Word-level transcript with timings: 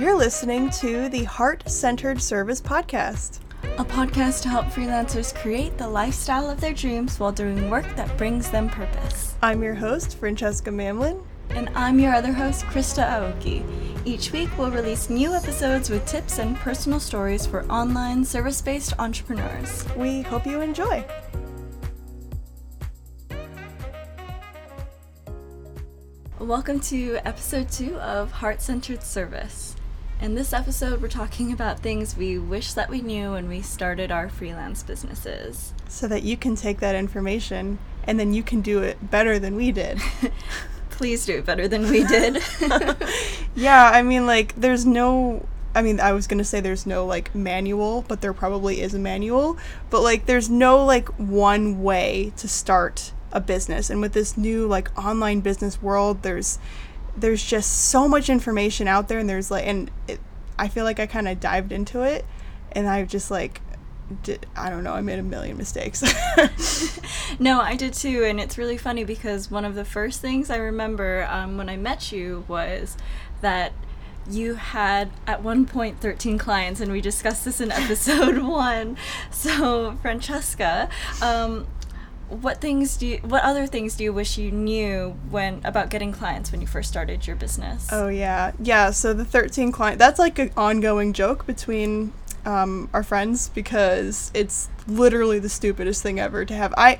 You're 0.00 0.16
listening 0.16 0.70
to 0.80 1.10
the 1.10 1.24
Heart 1.24 1.68
Centered 1.68 2.22
Service 2.22 2.58
Podcast, 2.58 3.40
a 3.76 3.84
podcast 3.84 4.40
to 4.44 4.48
help 4.48 4.64
freelancers 4.68 5.34
create 5.34 5.76
the 5.76 5.86
lifestyle 5.86 6.48
of 6.48 6.58
their 6.58 6.72
dreams 6.72 7.20
while 7.20 7.32
doing 7.32 7.68
work 7.68 7.84
that 7.96 8.16
brings 8.16 8.50
them 8.50 8.70
purpose. 8.70 9.34
I'm 9.42 9.62
your 9.62 9.74
host, 9.74 10.16
Francesca 10.16 10.70
Mamlin. 10.70 11.22
And 11.50 11.68
I'm 11.74 11.98
your 11.98 12.14
other 12.14 12.32
host, 12.32 12.64
Krista 12.64 13.06
Aoki. 13.06 13.62
Each 14.06 14.32
week, 14.32 14.48
we'll 14.56 14.70
release 14.70 15.10
new 15.10 15.34
episodes 15.34 15.90
with 15.90 16.06
tips 16.06 16.38
and 16.38 16.56
personal 16.56 16.98
stories 16.98 17.46
for 17.46 17.70
online 17.70 18.24
service 18.24 18.62
based 18.62 18.94
entrepreneurs. 18.98 19.84
We 19.96 20.22
hope 20.22 20.46
you 20.46 20.62
enjoy. 20.62 21.04
Welcome 26.38 26.80
to 26.80 27.18
episode 27.26 27.70
two 27.70 27.96
of 27.96 28.30
Heart 28.32 28.62
Centered 28.62 29.02
Service. 29.02 29.69
In 30.20 30.34
this 30.34 30.52
episode, 30.52 31.00
we're 31.00 31.08
talking 31.08 31.50
about 31.50 31.80
things 31.80 32.14
we 32.14 32.36
wish 32.38 32.74
that 32.74 32.90
we 32.90 33.00
knew 33.00 33.32
when 33.32 33.48
we 33.48 33.62
started 33.62 34.12
our 34.12 34.28
freelance 34.28 34.82
businesses. 34.82 35.72
So 35.88 36.06
that 36.08 36.24
you 36.24 36.36
can 36.36 36.56
take 36.56 36.80
that 36.80 36.94
information 36.94 37.78
and 38.04 38.20
then 38.20 38.34
you 38.34 38.42
can 38.42 38.60
do 38.60 38.82
it 38.82 39.10
better 39.10 39.38
than 39.38 39.56
we 39.56 39.72
did. 39.72 39.98
Please 40.90 41.24
do 41.24 41.38
it 41.38 41.46
better 41.46 41.66
than 41.68 41.88
we 41.90 42.04
did. 42.04 42.42
yeah, 43.54 43.90
I 43.94 44.02
mean, 44.02 44.26
like, 44.26 44.54
there's 44.56 44.84
no. 44.84 45.46
I 45.74 45.80
mean, 45.80 46.00
I 46.00 46.12
was 46.12 46.26
gonna 46.26 46.44
say 46.44 46.60
there's 46.60 46.84
no 46.84 47.06
like 47.06 47.34
manual, 47.34 48.04
but 48.06 48.20
there 48.20 48.34
probably 48.34 48.82
is 48.82 48.92
a 48.92 48.98
manual. 48.98 49.56
But 49.88 50.02
like, 50.02 50.26
there's 50.26 50.50
no 50.50 50.84
like 50.84 51.08
one 51.16 51.82
way 51.82 52.34
to 52.36 52.46
start 52.46 53.12
a 53.32 53.40
business. 53.40 53.88
And 53.88 54.02
with 54.02 54.12
this 54.12 54.36
new 54.36 54.66
like 54.66 54.96
online 54.98 55.40
business 55.40 55.80
world, 55.80 56.22
there's 56.22 56.58
there's 57.16 57.44
just 57.44 57.88
so 57.88 58.08
much 58.08 58.28
information 58.28 58.88
out 58.88 59.08
there 59.08 59.18
and 59.18 59.28
there's 59.28 59.50
like 59.50 59.66
and 59.66 59.90
it, 60.08 60.20
i 60.58 60.68
feel 60.68 60.84
like 60.84 61.00
i 61.00 61.06
kind 61.06 61.28
of 61.28 61.40
dived 61.40 61.72
into 61.72 62.02
it 62.02 62.24
and 62.72 62.88
i 62.88 63.04
just 63.04 63.30
like 63.30 63.60
did, 64.22 64.46
i 64.56 64.68
don't 64.70 64.84
know 64.84 64.92
i 64.92 65.00
made 65.00 65.18
a 65.18 65.22
million 65.22 65.56
mistakes. 65.56 66.02
No 67.38 67.60
i 67.60 67.76
did 67.76 67.94
too 67.94 68.24
and 68.24 68.40
it's 68.40 68.58
really 68.58 68.76
funny 68.76 69.04
because 69.04 69.50
one 69.50 69.64
of 69.64 69.76
the 69.76 69.84
first 69.84 70.20
things 70.20 70.50
i 70.50 70.56
remember 70.56 71.26
um, 71.30 71.56
when 71.56 71.68
i 71.68 71.76
met 71.76 72.10
you 72.10 72.44
was 72.48 72.96
that 73.40 73.72
you 74.28 74.54
had 74.54 75.10
at 75.26 75.42
one 75.42 75.66
point 75.66 76.00
13 76.00 76.38
clients 76.38 76.80
and 76.80 76.92
we 76.92 77.00
discussed 77.00 77.44
this 77.44 77.60
in 77.60 77.70
episode 77.72 78.38
one. 78.38 78.96
So 79.30 79.96
francesca 80.02 80.88
um, 81.22 81.66
what 82.30 82.60
things 82.60 82.96
do 82.96 83.06
you 83.06 83.18
what 83.18 83.42
other 83.42 83.66
things 83.66 83.96
do 83.96 84.04
you 84.04 84.12
wish 84.12 84.38
you 84.38 84.50
knew 84.50 85.16
when 85.30 85.60
about 85.64 85.90
getting 85.90 86.12
clients 86.12 86.52
when 86.52 86.60
you 86.60 86.66
first 86.66 86.88
started 86.88 87.26
your 87.26 87.36
business? 87.36 87.88
Oh 87.92 88.08
yeah. 88.08 88.52
Yeah 88.60 88.90
so 88.90 89.12
the 89.12 89.24
13 89.24 89.72
client 89.72 89.98
that's 89.98 90.18
like 90.18 90.38
an 90.38 90.50
ongoing 90.56 91.12
joke 91.12 91.46
between 91.46 92.12
um, 92.46 92.88
our 92.94 93.02
friends 93.02 93.50
because 93.50 94.30
it's 94.32 94.68
literally 94.86 95.38
the 95.38 95.48
stupidest 95.48 96.02
thing 96.02 96.18
ever 96.18 96.44
to 96.44 96.54
have. 96.54 96.72
I 96.76 96.98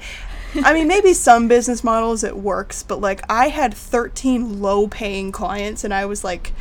i 0.65 0.73
mean 0.75 0.89
maybe 0.89 1.15
some 1.15 1.47
business 1.47 1.85
models 1.85 2.25
it 2.25 2.37
works 2.37 2.83
but 2.83 3.01
like 3.01 3.23
i 3.31 3.49
had 3.49 3.73
13 3.73 4.61
low 4.61 4.89
paying 4.89 5.31
clients 5.31 5.85
and 5.85 5.95
i 5.95 6.05
was 6.05 6.25
like 6.25 6.53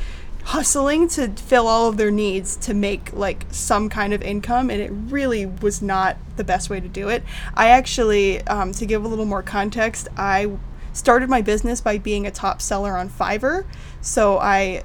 hustling 0.49 1.07
to 1.07 1.27
fill 1.33 1.67
all 1.67 1.87
of 1.87 1.97
their 1.97 2.09
needs 2.09 2.55
to 2.55 2.73
make 2.73 3.13
like 3.13 3.45
some 3.51 3.87
kind 3.87 4.15
of 4.15 4.21
income 4.23 4.71
and 4.71 4.81
it 4.81 4.89
really 4.89 5.45
was 5.45 5.79
not 5.79 6.17
the 6.37 6.43
best 6.43 6.71
way 6.71 6.79
to 6.79 6.87
do 6.87 7.07
it. 7.07 7.21
I 7.53 7.69
actually 7.69 8.41
um, 8.47 8.71
to 8.71 8.87
give 8.87 9.05
a 9.05 9.07
little 9.07 9.25
more 9.25 9.43
context 9.43 10.07
i 10.17 10.51
started 10.91 11.29
my 11.29 11.43
business 11.43 11.81
by 11.81 11.99
being 11.99 12.25
a 12.25 12.31
top 12.31 12.63
seller 12.63 12.97
on 12.97 13.09
fiverr. 13.09 13.63
So 14.01 14.39
i 14.39 14.83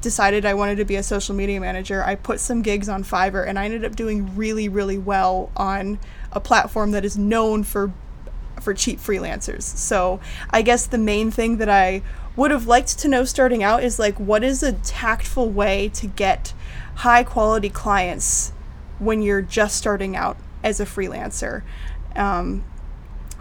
decided 0.00 0.44
i 0.44 0.54
wanted 0.54 0.76
to 0.76 0.84
be 0.84 0.94
a 0.94 1.02
social 1.02 1.34
media 1.34 1.60
manager. 1.60 2.04
I 2.04 2.14
put 2.14 2.38
some 2.38 2.62
gigs 2.62 2.88
on 2.88 3.02
fiverr 3.02 3.44
and 3.48 3.58
i 3.58 3.64
ended 3.64 3.84
up 3.84 3.96
doing 3.96 4.36
really 4.36 4.68
really 4.68 4.98
well 4.98 5.50
on 5.56 5.98
a 6.30 6.38
platform 6.38 6.92
that 6.92 7.04
is 7.04 7.18
known 7.18 7.64
for 7.64 7.92
for 8.62 8.74
cheap 8.74 8.98
freelancers. 8.98 9.62
So 9.62 10.20
i 10.50 10.62
guess 10.62 10.86
the 10.86 10.98
main 10.98 11.30
thing 11.30 11.58
that 11.58 11.68
i 11.68 12.02
would 12.36 12.50
have 12.50 12.66
liked 12.66 12.98
to 12.98 13.08
know 13.08 13.24
starting 13.24 13.62
out 13.62 13.82
is 13.82 13.98
like 13.98 14.18
what 14.18 14.44
is 14.44 14.62
a 14.62 14.72
tactful 14.72 15.50
way 15.50 15.88
to 15.90 16.06
get 16.06 16.54
high 16.96 17.24
quality 17.24 17.68
clients 17.68 18.52
when 18.98 19.22
you're 19.22 19.42
just 19.42 19.76
starting 19.76 20.14
out 20.14 20.36
as 20.62 20.78
a 20.80 20.84
freelancer? 20.84 21.62
Um, 22.14 22.64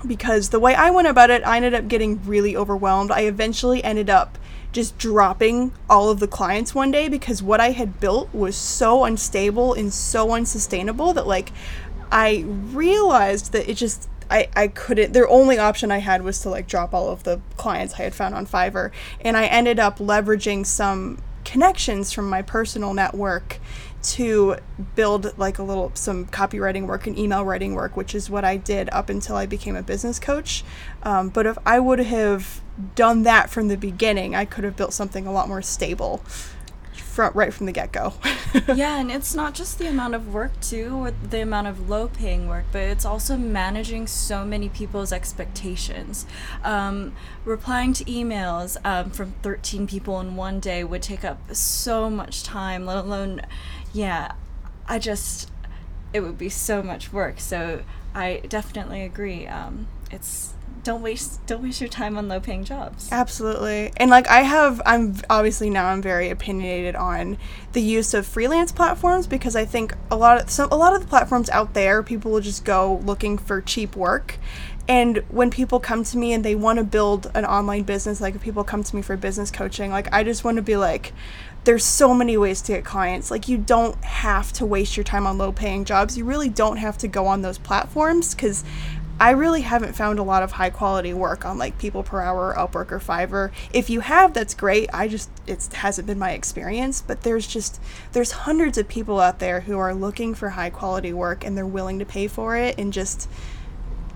because 0.05 0.49
the 0.49 0.59
way 0.59 0.73
i 0.75 0.89
went 0.89 1.07
about 1.07 1.29
it 1.29 1.45
i 1.45 1.57
ended 1.57 1.73
up 1.73 1.87
getting 1.87 2.23
really 2.25 2.55
overwhelmed. 2.55 3.11
I 3.11 3.21
eventually 3.21 3.83
ended 3.83 4.09
up 4.09 4.37
just 4.71 4.97
dropping 4.97 5.71
all 5.89 6.09
of 6.09 6.19
the 6.19 6.27
clients 6.27 6.75
one 6.75 6.91
day 6.91 7.09
because 7.09 7.41
what 7.41 7.59
i 7.59 7.71
had 7.71 7.99
built 7.99 8.33
was 8.33 8.55
so 8.55 9.03
unstable 9.03 9.73
and 9.73 9.91
so 9.93 10.31
unsustainable 10.33 11.13
that 11.13 11.27
like 11.27 11.51
i 12.11 12.45
realized 12.47 13.51
that 13.51 13.69
it 13.69 13.75
just 13.75 14.07
I, 14.29 14.47
I 14.55 14.67
couldn't 14.67 15.13
their 15.13 15.27
only 15.27 15.57
option 15.57 15.91
I 15.91 15.99
had 15.99 16.23
was 16.23 16.39
to 16.41 16.49
like 16.49 16.67
drop 16.67 16.93
all 16.93 17.09
of 17.09 17.23
the 17.23 17.41
clients 17.57 17.95
I 17.95 18.03
had 18.03 18.13
found 18.13 18.35
on 18.35 18.45
Fiverr. 18.45 18.91
And 19.21 19.35
I 19.35 19.45
ended 19.45 19.79
up 19.79 19.99
leveraging 19.99 20.65
some 20.65 21.21
connections 21.45 22.11
from 22.11 22.29
my 22.29 22.41
personal 22.41 22.93
network 22.93 23.59
to 24.01 24.55
build 24.95 25.37
like 25.37 25.57
a 25.57 25.63
little 25.63 25.91
some 25.93 26.25
copywriting 26.27 26.85
work 26.85 27.07
and 27.07 27.17
email 27.17 27.43
writing 27.43 27.73
work 27.73 27.97
which 27.97 28.15
is 28.15 28.29
what 28.29 28.45
I 28.45 28.55
did 28.55 28.89
up 28.91 29.09
until 29.09 29.35
I 29.35 29.45
became 29.45 29.75
a 29.75 29.83
business 29.83 30.19
coach. 30.19 30.63
Um, 31.03 31.29
but 31.29 31.45
if 31.45 31.57
I 31.65 31.79
would 31.79 31.99
have 31.99 32.61
done 32.95 33.23
that 33.23 33.49
from 33.49 33.67
the 33.67 33.77
beginning 33.77 34.35
I 34.35 34.45
could 34.45 34.63
have 34.63 34.77
built 34.77 34.93
something 34.93 35.25
a 35.27 35.31
lot 35.31 35.47
more 35.47 35.61
stable 35.61 36.23
from 37.19 37.35
right 37.35 37.53
from 37.53 37.65
the 37.65 37.71
get 37.71 37.91
go. 37.91 38.13
yeah, 38.73 38.97
and 38.97 39.11
it's 39.11 39.35
not 39.35 39.53
just 39.53 39.77
the 39.77 39.87
amount 39.87 40.15
of 40.15 40.33
work 40.33 40.59
too, 40.61 40.95
or 40.95 41.11
the 41.11 41.41
amount 41.41 41.67
of 41.67 41.89
low 41.89 42.07
paying 42.07 42.47
work, 42.47 42.65
but 42.71 42.81
it's 42.81 43.03
also 43.03 43.35
managing 43.35 44.07
so 44.07 44.45
many 44.45 44.69
people's 44.69 45.11
expectations. 45.11 46.25
Um, 46.63 47.13
replying 47.43 47.91
to 47.93 48.05
emails 48.05 48.77
um, 48.85 49.09
from 49.09 49.33
13 49.43 49.85
people 49.85 50.19
in 50.21 50.35
one 50.37 50.59
day 50.59 50.83
would 50.83 51.01
take 51.01 51.25
up 51.25 51.53
so 51.53 52.09
much 52.09 52.43
time, 52.43 52.85
let 52.85 52.97
alone, 52.97 53.41
yeah, 53.91 54.33
I 54.87 54.97
just, 54.97 55.51
it 56.13 56.21
would 56.21 56.37
be 56.37 56.49
so 56.49 56.81
much 56.81 57.11
work. 57.11 57.39
So 57.39 57.83
I 58.15 58.41
definitely 58.47 59.03
agree. 59.03 59.45
Um, 59.45 59.87
it's 60.09 60.53
don't 60.89 61.03
waste 61.03 61.45
don't 61.45 61.61
waste 61.61 61.79
your 61.81 61.87
time 61.87 62.17
on 62.17 62.27
low 62.27 62.39
paying 62.39 62.63
jobs. 62.63 63.09
Absolutely. 63.11 63.91
And 63.97 64.09
like 64.09 64.27
I 64.27 64.39
have 64.39 64.81
I'm 64.87 65.17
obviously 65.29 65.69
now 65.69 65.85
I'm 65.85 66.01
very 66.01 66.31
opinionated 66.31 66.95
on 66.95 67.37
the 67.73 67.81
use 67.81 68.15
of 68.15 68.25
freelance 68.25 68.71
platforms 68.71 69.27
because 69.27 69.55
I 69.55 69.65
think 69.65 69.93
a 70.09 70.15
lot 70.15 70.41
of 70.41 70.49
some 70.49 70.67
a 70.71 70.75
lot 70.75 70.95
of 70.95 71.01
the 71.01 71.07
platforms 71.07 71.47
out 71.51 71.75
there 71.75 72.01
people 72.01 72.31
will 72.31 72.41
just 72.41 72.65
go 72.65 72.99
looking 73.05 73.37
for 73.37 73.61
cheap 73.61 73.95
work. 73.95 74.39
And 74.87 75.17
when 75.29 75.51
people 75.51 75.79
come 75.79 76.03
to 76.05 76.17
me 76.17 76.33
and 76.33 76.43
they 76.43 76.55
want 76.55 76.79
to 76.79 76.83
build 76.83 77.29
an 77.35 77.45
online 77.45 77.83
business, 77.83 78.19
like 78.19 78.33
if 78.33 78.41
people 78.41 78.63
come 78.63 78.83
to 78.83 78.95
me 78.95 79.03
for 79.03 79.15
business 79.15 79.51
coaching, 79.51 79.91
like 79.91 80.11
I 80.11 80.23
just 80.23 80.43
want 80.43 80.55
to 80.55 80.63
be 80.63 80.75
like, 80.75 81.13
there's 81.65 81.85
so 81.85 82.15
many 82.15 82.37
ways 82.37 82.63
to 82.63 82.71
get 82.71 82.83
clients. 82.83 83.29
Like 83.29 83.47
you 83.47 83.59
don't 83.59 84.03
have 84.03 84.51
to 84.53 84.65
waste 84.65 84.97
your 84.97 85.03
time 85.03 85.27
on 85.27 85.37
low 85.37 85.51
paying 85.51 85.85
jobs. 85.85 86.17
You 86.17 86.25
really 86.25 86.49
don't 86.49 86.77
have 86.77 86.97
to 86.99 87.07
go 87.07 87.27
on 87.27 87.43
those 87.43 87.59
platforms 87.59 88.33
because 88.33 88.63
I 89.19 89.31
really 89.31 89.61
haven't 89.61 89.93
found 89.93 90.19
a 90.19 90.23
lot 90.23 90.43
of 90.43 90.53
high 90.53 90.69
quality 90.69 91.13
work 91.13 91.45
on 91.45 91.57
like 91.57 91.77
People 91.77 92.03
Per 92.03 92.21
Hour, 92.21 92.55
Upwork, 92.57 92.91
or 92.91 92.99
Fiverr. 92.99 93.51
If 93.73 93.89
you 93.89 93.99
have, 93.99 94.33
that's 94.33 94.53
great. 94.53 94.89
I 94.93 95.07
just 95.07 95.29
it 95.45 95.63
hasn't 95.73 96.07
been 96.07 96.19
my 96.19 96.31
experience, 96.31 97.01
but 97.01 97.23
there's 97.23 97.45
just 97.45 97.81
there's 98.13 98.31
hundreds 98.31 98.77
of 98.77 98.87
people 98.87 99.19
out 99.19 99.39
there 99.39 99.61
who 99.61 99.77
are 99.77 99.93
looking 99.93 100.33
for 100.33 100.49
high 100.49 100.69
quality 100.69 101.11
work 101.11 101.43
and 101.43 101.57
they're 101.57 101.65
willing 101.65 101.99
to 101.99 102.05
pay 102.05 102.27
for 102.27 102.55
it 102.55 102.77
and 102.77 102.93
just 102.93 103.29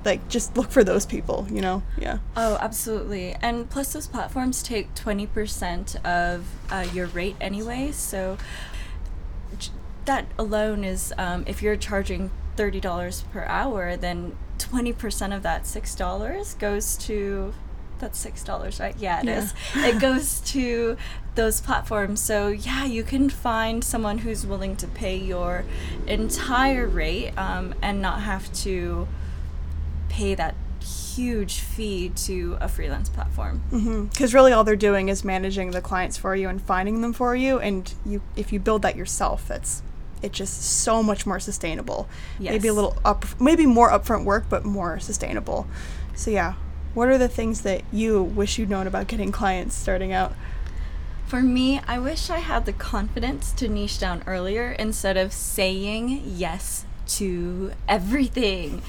like 0.06 0.28
just 0.30 0.56
look 0.58 0.72
for 0.72 0.84
those 0.84 1.06
people, 1.06 1.48
you 1.50 1.62
know? 1.62 1.84
Yeah. 1.98 2.20
Oh, 2.36 2.58
absolutely. 2.60 3.36
And 3.42 3.70
plus 3.70 3.94
those 3.94 4.08
platforms 4.08 4.64
take 4.64 4.94
20% 4.96 6.04
of 6.06 6.46
uh, 6.70 6.86
your 6.94 7.08
rate 7.08 7.36
anyway, 7.40 7.92
so 7.92 8.38
that 10.06 10.28
alone 10.38 10.84
is 10.84 11.14
um, 11.18 11.44
if 11.48 11.62
you're 11.62 11.78
charging 11.78 12.32
$30 12.58 13.32
per 13.32 13.44
hour, 13.46 13.96
then 13.96 14.36
20% 14.58 15.36
of 15.36 15.44
that 15.44 15.64
$6 15.64 16.60
goes 16.60 16.98
to 16.98 17.54
that's 18.04 18.20
six 18.20 18.44
dollars 18.44 18.80
right 18.80 18.96
yeah 19.00 19.22
it 19.22 19.26
yeah. 19.26 19.38
is. 19.40 19.54
it 19.76 20.00
goes 20.02 20.42
to 20.42 20.98
those 21.36 21.62
platforms 21.62 22.20
so 22.20 22.50
yeah 22.50 22.86
you 22.86 23.04
can 23.04 23.30
find 23.30 23.84
someone 23.84 24.20
who's 24.20 24.46
willing 24.46 24.76
to 24.76 24.88
pay 24.88 25.16
your 25.16 25.64
entire 26.08 26.86
rate 26.86 27.32
um, 27.38 27.74
and 27.82 28.02
not 28.02 28.22
have 28.22 28.52
to 28.54 29.08
pay 30.10 30.36
that 30.36 30.54
huge 30.82 31.60
fee 31.60 32.10
to 32.10 32.58
a 32.60 32.68
freelance 32.68 33.08
platform 33.08 33.62
because 33.70 33.84
mm-hmm. 33.84 34.36
really 34.36 34.52
all 34.52 34.64
they're 34.64 34.76
doing 34.76 35.08
is 35.08 35.24
managing 35.24 35.72
the 35.72 35.82
clients 35.82 36.18
for 36.18 36.36
you 36.36 36.50
and 36.50 36.62
finding 36.62 37.02
them 37.02 37.14
for 37.14 37.36
you 37.36 37.58
and 37.60 37.94
you 38.06 38.22
if 38.36 38.52
you 38.52 38.60
build 38.60 38.82
that 38.82 38.96
yourself 38.96 39.48
that's 39.48 39.82
it's 40.24 40.38
just 40.38 40.62
so 40.62 41.04
much 41.04 41.26
more 41.26 41.40
sustainable. 41.40 42.08
Yes. 42.40 42.54
Maybe 42.54 42.68
a 42.70 42.74
little 42.74 42.98
up, 43.06 43.26
maybe 43.40 43.66
more 43.66 43.92
upfront 43.92 44.24
work, 44.24 44.46
but 44.50 44.66
more 44.66 45.00
sustainable. 45.00 45.68
So 46.16 46.32
yeah, 46.32 46.54
what 46.94 47.10
are 47.10 47.18
the 47.18 47.28
things 47.28 47.62
that 47.62 47.84
you 47.92 48.24
wish 48.24 48.58
you'd 48.58 48.70
known 48.70 48.88
about 48.88 49.08
getting 49.08 49.32
clients 49.32 49.76
starting 49.76 50.14
out? 50.14 50.34
For 51.28 51.42
me, 51.42 51.82
I 51.88 52.00
wish 52.00 52.30
I 52.30 52.40
had 52.40 52.66
the 52.66 52.74
confidence 52.74 53.52
to 53.54 53.68
niche 53.68 54.00
down 54.00 54.24
earlier 54.28 54.72
instead 54.72 55.18
of 55.18 55.34
saying 55.34 56.22
yes 56.26 56.86
to 57.08 57.72
everything. 57.88 58.82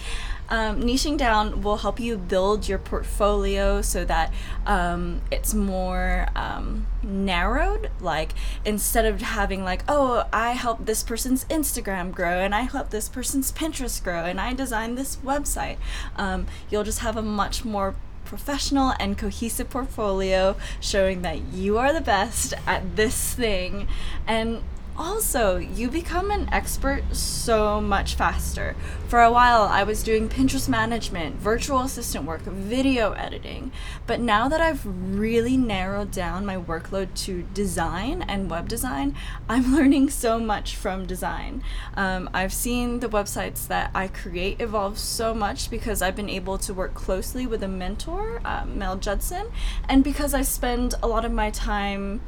Um, 0.48 0.82
niching 0.82 1.16
down 1.16 1.62
will 1.62 1.78
help 1.78 1.98
you 1.98 2.18
build 2.18 2.68
your 2.68 2.78
portfolio 2.78 3.80
so 3.82 4.04
that 4.04 4.32
um, 4.66 5.22
it's 5.30 5.54
more 5.54 6.26
um, 6.34 6.86
narrowed. 7.02 7.90
Like 8.00 8.32
instead 8.64 9.06
of 9.06 9.22
having 9.22 9.64
like, 9.64 9.82
oh, 9.88 10.26
I 10.32 10.52
help 10.52 10.86
this 10.86 11.02
person's 11.02 11.44
Instagram 11.46 12.12
grow 12.12 12.40
and 12.40 12.54
I 12.54 12.62
help 12.62 12.90
this 12.90 13.08
person's 13.08 13.52
Pinterest 13.52 14.02
grow 14.02 14.24
and 14.24 14.40
I 14.40 14.52
designed 14.52 14.98
this 14.98 15.16
website, 15.16 15.76
um, 16.16 16.46
you'll 16.70 16.84
just 16.84 17.00
have 17.00 17.16
a 17.16 17.22
much 17.22 17.64
more 17.64 17.94
professional 18.24 18.94
and 18.98 19.16
cohesive 19.16 19.70
portfolio 19.70 20.56
showing 20.80 21.22
that 21.22 21.40
you 21.52 21.78
are 21.78 21.92
the 21.92 22.00
best 22.00 22.54
at 22.66 22.96
this 22.96 23.34
thing 23.34 23.86
and 24.26 24.62
also, 24.96 25.56
you 25.56 25.90
become 25.90 26.30
an 26.30 26.48
expert 26.52 27.02
so 27.14 27.80
much 27.80 28.14
faster. 28.14 28.76
For 29.08 29.22
a 29.22 29.32
while, 29.32 29.62
I 29.62 29.82
was 29.82 30.02
doing 30.02 30.28
Pinterest 30.28 30.68
management, 30.68 31.36
virtual 31.36 31.80
assistant 31.80 32.24
work, 32.24 32.42
video 32.42 33.12
editing. 33.12 33.72
But 34.06 34.20
now 34.20 34.48
that 34.48 34.60
I've 34.60 34.84
really 34.84 35.56
narrowed 35.56 36.12
down 36.12 36.46
my 36.46 36.56
workload 36.56 37.12
to 37.24 37.42
design 37.54 38.22
and 38.22 38.48
web 38.48 38.68
design, 38.68 39.16
I'm 39.48 39.74
learning 39.76 40.10
so 40.10 40.38
much 40.38 40.76
from 40.76 41.06
design. 41.06 41.62
Um, 41.96 42.30
I've 42.32 42.52
seen 42.52 43.00
the 43.00 43.08
websites 43.08 43.66
that 43.66 43.90
I 43.94 44.08
create 44.08 44.60
evolve 44.60 44.98
so 44.98 45.34
much 45.34 45.70
because 45.70 46.02
I've 46.02 46.16
been 46.16 46.30
able 46.30 46.56
to 46.58 46.72
work 46.72 46.94
closely 46.94 47.46
with 47.46 47.62
a 47.64 47.68
mentor, 47.68 48.40
uh, 48.44 48.64
Mel 48.64 48.96
Judson, 48.96 49.48
and 49.88 50.04
because 50.04 50.34
I 50.34 50.42
spend 50.42 50.94
a 51.02 51.08
lot 51.08 51.24
of 51.24 51.32
my 51.32 51.50
time 51.50 52.20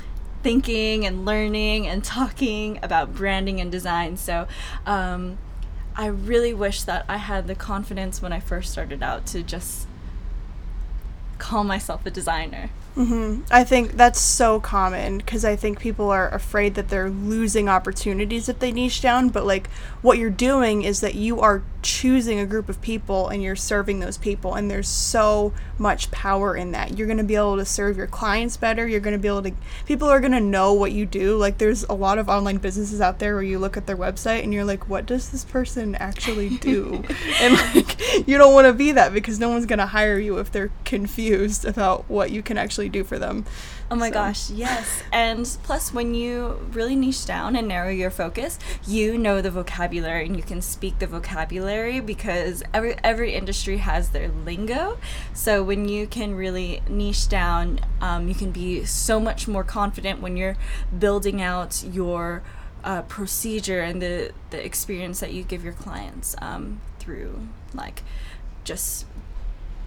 thinking 0.46 1.04
and 1.04 1.24
learning 1.24 1.88
and 1.88 2.04
talking 2.04 2.78
about 2.80 3.12
branding 3.12 3.60
and 3.60 3.72
design. 3.72 4.16
So 4.16 4.46
um, 4.86 5.38
I 5.96 6.06
really 6.06 6.54
wish 6.54 6.84
that 6.84 7.04
I 7.08 7.16
had 7.16 7.48
the 7.48 7.56
confidence 7.56 8.22
when 8.22 8.32
I 8.32 8.38
first 8.38 8.70
started 8.70 9.02
out 9.02 9.26
to 9.26 9.42
just 9.42 9.88
call 11.38 11.64
myself 11.64 12.06
a 12.06 12.10
designer. 12.10 12.70
Mm-hmm. 12.96 13.42
I 13.50 13.62
think 13.62 13.92
that's 13.92 14.18
so 14.18 14.58
common 14.58 15.18
because 15.18 15.44
I 15.44 15.54
think 15.54 15.78
people 15.78 16.10
are 16.10 16.30
afraid 16.30 16.74
that 16.76 16.88
they're 16.88 17.10
losing 17.10 17.68
opportunities 17.68 18.48
if 18.48 18.58
they 18.58 18.72
niche 18.72 19.02
down. 19.02 19.28
But 19.28 19.44
like, 19.44 19.68
what 20.00 20.16
you're 20.16 20.30
doing 20.30 20.82
is 20.82 21.00
that 21.00 21.14
you 21.14 21.40
are 21.40 21.62
choosing 21.82 22.40
a 22.40 22.46
group 22.46 22.68
of 22.68 22.80
people 22.80 23.28
and 23.28 23.42
you're 23.42 23.54
serving 23.54 24.00
those 24.00 24.16
people, 24.16 24.54
and 24.54 24.70
there's 24.70 24.88
so 24.88 25.52
much 25.78 26.10
power 26.10 26.56
in 26.56 26.72
that. 26.72 26.96
You're 26.96 27.06
going 27.06 27.18
to 27.18 27.24
be 27.24 27.36
able 27.36 27.58
to 27.58 27.66
serve 27.66 27.98
your 27.98 28.06
clients 28.06 28.56
better. 28.56 28.88
You're 28.88 29.00
going 29.00 29.12
to 29.12 29.18
be 29.18 29.28
able 29.28 29.42
to, 29.42 29.52
people 29.84 30.08
are 30.08 30.20
going 30.20 30.32
to 30.32 30.40
know 30.40 30.72
what 30.72 30.92
you 30.92 31.04
do. 31.04 31.36
Like, 31.36 31.58
there's 31.58 31.84
a 31.84 31.92
lot 31.92 32.18
of 32.18 32.30
online 32.30 32.56
businesses 32.56 33.00
out 33.02 33.18
there 33.18 33.34
where 33.34 33.42
you 33.42 33.58
look 33.58 33.76
at 33.76 33.86
their 33.86 33.96
website 33.96 34.42
and 34.42 34.54
you're 34.54 34.64
like, 34.64 34.88
what 34.88 35.04
does 35.04 35.28
this 35.28 35.44
person 35.44 35.94
actually 35.96 36.56
do? 36.58 37.04
and 37.40 37.54
like, 37.74 38.26
you 38.26 38.38
don't 38.38 38.54
want 38.54 38.66
to 38.66 38.72
be 38.72 38.92
that 38.92 39.12
because 39.12 39.38
no 39.38 39.50
one's 39.50 39.66
going 39.66 39.78
to 39.78 39.86
hire 39.86 40.18
you 40.18 40.38
if 40.38 40.50
they're 40.50 40.72
confused 40.84 41.66
about 41.66 42.08
what 42.08 42.30
you 42.30 42.42
can 42.42 42.56
actually 42.56 42.85
do 42.88 43.04
for 43.04 43.18
them. 43.18 43.44
Oh 43.90 43.94
my 43.94 44.08
So- 44.08 44.14
gosh, 44.14 44.50
yes. 44.50 45.02
And 45.12 45.44
plus, 45.62 45.92
when 45.94 46.14
you 46.14 46.58
really 46.72 46.96
niche 46.96 47.24
down 47.26 47.54
and 47.56 47.68
narrow 47.68 47.90
your 47.90 48.10
focus, 48.10 48.58
you 48.86 49.16
know 49.16 49.40
the 49.40 49.50
vocabulary 49.50 50.26
and 50.26 50.36
you 50.36 50.42
can 50.42 50.60
speak 50.60 50.98
the 50.98 51.06
vocabulary 51.06 52.00
because 52.00 52.62
every 52.74 52.96
every 53.04 53.34
industry 53.34 53.78
has 53.78 54.10
their 54.10 54.28
lingo. 54.44 54.98
So 55.34 55.62
when 55.62 55.88
you 55.88 56.06
can 56.06 56.34
really 56.34 56.82
niche 56.88 57.28
down, 57.28 57.80
um, 58.00 58.28
you 58.28 58.34
can 58.34 58.50
be 58.50 58.84
so 58.84 59.20
much 59.20 59.46
more 59.46 59.64
confident 59.64 60.20
when 60.20 60.36
you're 60.36 60.56
building 60.98 61.40
out 61.40 61.82
your 61.84 62.42
uh, 62.84 63.02
procedure 63.02 63.80
and 63.80 64.00
the 64.02 64.32
the 64.50 64.64
experience 64.64 65.20
that 65.20 65.32
you 65.32 65.42
give 65.42 65.62
your 65.64 65.72
clients 65.72 66.34
um, 66.40 66.80
through 66.98 67.46
like 67.74 68.02
just 68.64 69.06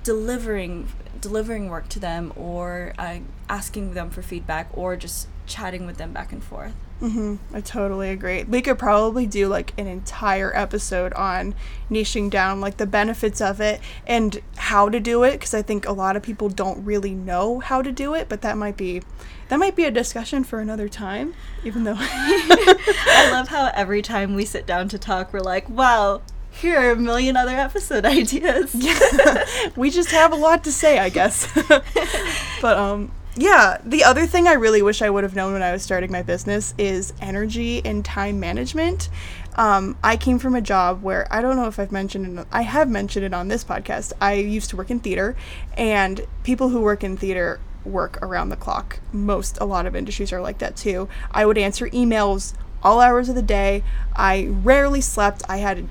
delivering 0.04 0.88
delivering 1.22 1.70
work 1.70 1.90
to 1.90 2.00
them 2.00 2.32
or 2.36 2.94
uh, 2.98 3.20
asking 3.50 3.94
them 3.94 4.10
for 4.10 4.22
feedback 4.22 4.70
or 4.74 4.96
just 4.96 5.28
chatting 5.46 5.86
with 5.86 5.98
them 5.98 6.14
back 6.14 6.32
and 6.32 6.44
forth 6.44 6.74
hmm 7.00 7.36
I 7.54 7.62
totally 7.62 8.10
agree. 8.10 8.44
We 8.44 8.62
could 8.62 8.78
probably 8.78 9.26
do 9.26 9.48
like 9.48 9.74
an 9.78 9.88
entire 9.88 10.56
episode 10.56 11.14
on 11.14 11.56
niching 11.90 12.30
down, 12.30 12.60
like 12.60 12.76
the 12.78 12.86
benefits 12.86 13.40
of 13.40 13.62
it 13.62 13.80
and 14.06 14.42
how 14.58 14.90
to 14.90 15.00
do 15.00 15.24
it, 15.24 15.34
because 15.34 15.54
I 15.54 15.62
think 15.62 15.88
a 15.88 15.94
lot 15.94 16.18
of 16.18 16.24
people 16.24 16.50
don't 16.50 16.84
really 16.84 17.14
know 17.14 17.60
how 17.60 17.82
to 17.82 17.92
do 17.92 18.14
it. 18.16 18.28
But 18.28 18.42
that 18.42 18.58
might 18.58 18.76
be, 18.76 19.02
that 19.48 19.58
might 19.60 19.78
be 19.78 19.86
a 19.86 19.92
discussion 19.92 20.44
for 20.44 20.60
another 20.60 20.90
time. 20.90 21.36
Even 21.64 21.86
though, 21.86 21.96
i 22.00 23.30
love 23.32 23.48
how 23.48 23.72
every 23.74 24.02
time 24.02 24.36
we 24.36 24.44
sit 24.44 24.66
down 24.66 24.90
to 24.90 24.98
talk 24.98 25.32
we're 25.32 25.40
like 25.40 25.70
wow 25.70 26.22
here 26.60 26.78
are 26.78 26.92
a 26.92 26.96
million 26.96 27.38
other 27.38 27.56
episode 27.56 28.06
ideas 28.20 28.76
we 29.76 29.90
just 29.90 30.12
have 30.12 30.32
a 30.34 30.36
lot 30.36 30.64
to 30.66 30.72
say, 30.72 31.00
I 31.00 31.10
guess. 31.10 31.52
but 32.62 32.78
um, 32.78 33.12
yeah, 33.36 33.80
the 33.86 34.04
other 34.04 34.26
thing 34.28 34.48
I 34.48 34.54
really 34.54 34.82
wish 34.82 35.02
I 35.02 35.10
would 35.10 35.24
have 35.24 35.36
known 35.36 35.54
when 35.54 35.64
I 35.64 35.72
was 35.72 35.84
starting 35.84 36.12
my 36.12 36.22
business 36.22 36.74
is 36.78 37.14
energy 37.22 37.84
and 37.86 38.04
time 38.04 38.40
management. 38.40 39.10
Um, 39.56 39.98
I 40.04 40.18
came 40.18 40.40
from 40.40 40.56
a 40.56 40.62
job 40.62 41.02
where 41.02 41.28
I 41.32 41.42
don't 41.42 41.56
know 41.56 41.68
if 41.68 41.80
I've 41.80 41.92
mentioned 41.92 42.40
it. 42.40 42.48
I 42.52 42.62
have 42.64 42.90
mentioned 42.90 43.26
it 43.26 43.34
on 43.34 43.48
this 43.48 43.64
podcast. 43.64 44.14
I 44.20 44.34
used 44.34 44.70
to 44.72 44.78
work 44.78 44.90
in 44.90 45.00
theater, 45.00 45.36
and 45.78 46.22
people 46.44 46.70
who 46.70 46.82
work 46.82 47.04
in 47.04 47.18
theater 47.18 47.60
work 47.86 48.22
around 48.22 48.50
the 48.50 48.56
clock. 48.56 49.00
Most, 49.12 49.58
a 49.60 49.66
lot 49.66 49.86
of 49.86 49.96
industries 49.96 50.34
are 50.34 50.42
like 50.42 50.60
that 50.60 50.76
too. 50.76 51.08
I 51.32 51.46
would 51.46 51.58
answer 51.58 51.90
emails 51.90 52.54
all 52.84 53.00
hours 53.02 53.30
of 53.30 53.36
the 53.36 53.42
day. 53.42 53.84
I 54.16 54.48
rarely 54.48 55.02
slept. 55.02 55.44
I 55.50 55.58
had 55.58 55.88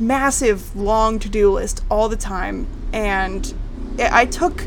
massive, 0.00 0.74
long 0.74 1.18
to 1.20 1.28
do 1.28 1.50
list 1.50 1.84
all 1.90 2.08
the 2.08 2.16
time, 2.16 2.66
and 2.92 3.54
I 3.98 4.22
I 4.22 4.26
took 4.26 4.64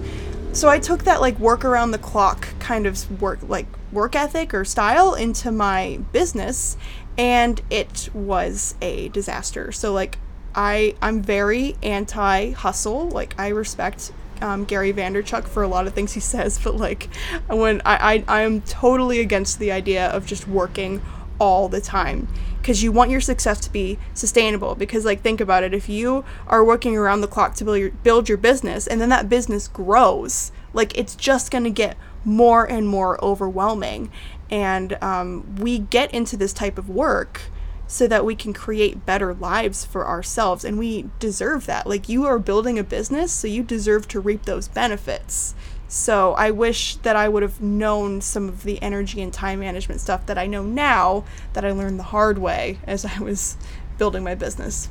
so 0.54 0.69
I 0.69 0.80
took 0.80 1.04
that 1.04 1.22
like 1.22 1.38
work 1.40 1.64
around 1.64 1.92
the 1.92 1.98
clock 2.00 2.48
kind 2.60 2.88
of 2.88 3.22
work 3.22 3.40
like 3.48 3.68
work 3.92 4.16
ethic 4.16 4.54
or 4.54 4.66
style 4.66 5.14
into 5.14 5.52
my 5.52 6.00
business 6.12 6.78
and 7.18 7.62
it 7.69 8.10
was 8.14 8.75
a 8.81 9.10
disaster. 9.10 9.72
So 9.72 9.94
like 9.94 10.18
I 10.56 10.96
I'm 11.02 11.22
very 11.22 11.75
anti 11.84 12.52
hustle. 12.52 13.10
Like 13.10 13.36
I 13.38 13.50
respect 13.50 14.12
um, 14.42 14.66
Gary 14.66 14.94
Vaynerchuk 14.94 15.48
for 15.48 15.63
a 15.63 15.68
lot 15.68 15.88
of 15.88 15.94
things 15.94 16.13
he 16.13 16.20
says, 16.20 16.60
but 16.63 16.75
like 16.75 17.10
when 17.48 17.81
I, 17.86 18.24
I 18.28 18.40
I 18.40 18.42
am 18.42 18.62
totally 18.62 19.20
against 19.20 19.60
the 19.60 19.72
idea 19.72 20.08
of 20.08 20.25
just 20.25 20.48
working 20.48 21.02
all 21.39 21.69
the 21.69 21.81
time 21.81 22.28
because 22.62 22.84
you 22.84 22.91
want 22.91 23.10
your 23.10 23.22
success 23.22 23.60
to 23.62 23.72
be 23.72 23.98
sustainable 24.13 24.75
because 24.75 25.06
like 25.06 25.22
think 25.22 25.39
about 25.39 25.63
it 25.63 25.74
if 25.74 25.88
you 25.88 26.25
are 26.48 26.63
working 26.63 26.98
around 26.98 27.22
the 27.22 27.27
clock 27.27 27.56
to 27.56 27.63
build 27.63 27.77
your, 27.77 27.91
build 27.91 28.27
your 28.27 28.38
business 28.38 28.88
and 28.88 29.00
then 29.00 29.10
that 29.10 29.29
business 29.29 29.67
grows 29.67 30.51
like 30.74 30.98
it's 30.98 31.15
just 31.15 31.50
going 31.51 31.63
to 31.63 31.70
get 31.70 31.98
more 32.24 32.65
and 32.65 32.88
more 32.88 33.24
overwhelming. 33.24 34.12
And 34.51 35.01
um, 35.01 35.56
we 35.56 35.79
get 35.79 36.13
into 36.13 36.38
this 36.38 36.53
type 36.53 36.77
of 36.77 36.89
work 36.89 37.41
so 37.88 38.06
that 38.08 38.25
we 38.25 38.36
can 38.36 38.53
create 38.53 39.06
better 39.06 39.34
lives 39.34 39.86
for 39.86 40.06
ourselves 40.06 40.65
and 40.65 40.77
we 40.77 41.10
deserve 41.20 41.65
that. 41.65 41.88
Like 41.88 42.10
you 42.10 42.25
are 42.25 42.38
building 42.38 42.77
a 42.77 42.84
business 42.84 43.32
so 43.32 43.48
you 43.48 43.63
deserve 43.63 44.08
to 44.10 44.20
reap 44.20 44.44
those 44.44 44.67
benefits 44.67 45.56
so 45.88 46.34
I 46.34 46.51
wish 46.51 46.96
that 46.98 47.15
I 47.15 47.29
would 47.29 47.44
have 47.44 47.62
known 47.62 48.22
some 48.22 48.50
of 48.50 48.63
the 48.63 48.82
energy 48.82 49.22
and 49.22 49.32
time 49.32 49.60
management 49.60 50.01
stuff 50.01 50.25
that 50.25 50.38
I 50.38 50.46
know 50.46 50.63
now 50.63 51.24
that 51.53 51.63
I 51.63 51.72
learned 51.72 52.00
the 52.00 52.03
hard 52.03 52.38
way 52.38 52.79
as 52.86 53.06
I 53.06 53.20
was 53.20 53.58
building 53.98 54.24
my 54.24 54.36
business. 54.36 54.89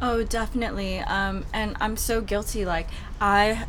Oh, 0.00 0.22
definitely. 0.22 0.98
Um, 0.98 1.46
and 1.52 1.76
I'm 1.80 1.96
so 1.96 2.20
guilty. 2.20 2.66
Like, 2.66 2.88
I 3.20 3.66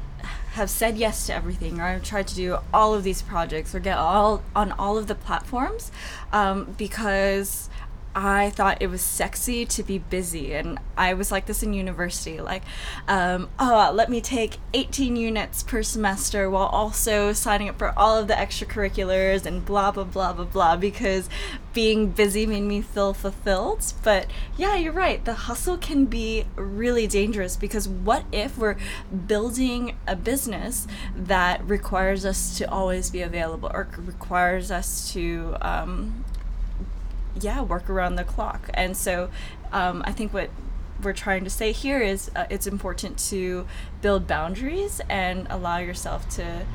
have 0.52 0.70
said 0.70 0.98
yes 0.98 1.28
to 1.28 1.34
everything, 1.34 1.80
or 1.80 1.84
I've 1.84 2.04
tried 2.04 2.28
to 2.28 2.36
do 2.36 2.58
all 2.74 2.94
of 2.94 3.04
these 3.04 3.22
projects, 3.22 3.74
or 3.74 3.80
get 3.80 3.98
all 3.98 4.44
on 4.56 4.74
all 4.74 4.98
of 4.98 5.08
the 5.08 5.16
platforms, 5.16 5.92
um, 6.34 6.76
because 6.78 7.70
I 8.20 8.50
thought 8.50 8.82
it 8.82 8.88
was 8.88 9.04
sexy 9.04 9.64
to 9.68 9.84
be 9.84 10.00
busy, 10.00 10.56
and 10.56 10.80
I 10.98 11.14
was 11.14 11.32
like 11.32 11.46
this 11.46 11.62
in 11.62 11.76
university. 11.76 12.42
Like, 12.42 12.64
um, 13.08 13.48
oh, 13.60 13.92
let 13.94 14.10
me 14.10 14.22
take 14.22 14.58
18 14.74 15.16
units 15.16 15.62
per 15.62 15.84
semester 15.84 16.50
while 16.50 16.66
also 16.66 17.32
signing 17.32 17.70
up 17.70 17.78
for 17.78 17.94
all 17.96 18.18
of 18.18 18.28
the 18.28 18.34
extracurriculars 18.34 19.46
and 19.46 19.64
blah 19.64 19.92
blah 19.92 20.04
blah 20.04 20.34
blah 20.34 20.46
blah 20.46 20.76
because 20.76 21.30
being 21.76 22.10
busy 22.10 22.48
made 22.48 22.62
me 22.62 22.82
feel 22.82 23.14
fulfilled. 23.14 23.94
But 24.04 24.26
yeah, 24.58 24.76
you're 24.76 24.94
right. 24.94 25.24
The 25.24 25.34
hustle 25.34 25.78
can 25.78 26.06
be 26.06 26.46
really 26.56 27.06
dangerous 27.06 27.56
because 27.56 27.88
what 27.88 28.26
if 28.32 28.58
we're 28.58 28.78
building 29.28 29.96
a 30.08 30.16
business 30.16 30.88
that 31.16 31.64
requires 31.70 32.26
us 32.26 32.58
to 32.58 32.68
always 32.68 33.12
be 33.12 33.22
available 33.22 33.70
or 33.72 33.88
requires 34.00 34.72
us 34.72 35.14
to 35.14 35.56
um, 35.62 36.26
yeah 37.42 37.62
work 37.62 37.90
around 37.90 38.16
the 38.16 38.24
clock. 38.24 38.70
And 38.74 38.96
so 38.96 39.30
um, 39.72 40.02
i 40.06 40.12
think 40.12 40.34
what 40.34 40.50
we're 41.04 41.14
trying 41.14 41.44
to 41.44 41.50
say 41.50 41.72
here 41.72 42.02
is 42.02 42.32
uh, 42.36 42.46
it's 42.50 42.66
important 42.66 43.20
to 43.20 43.68
build 44.02 44.26
boundaries 44.26 45.00
and 45.10 45.46
allow 45.50 45.78
yourself 45.78 46.28
to 46.30 46.66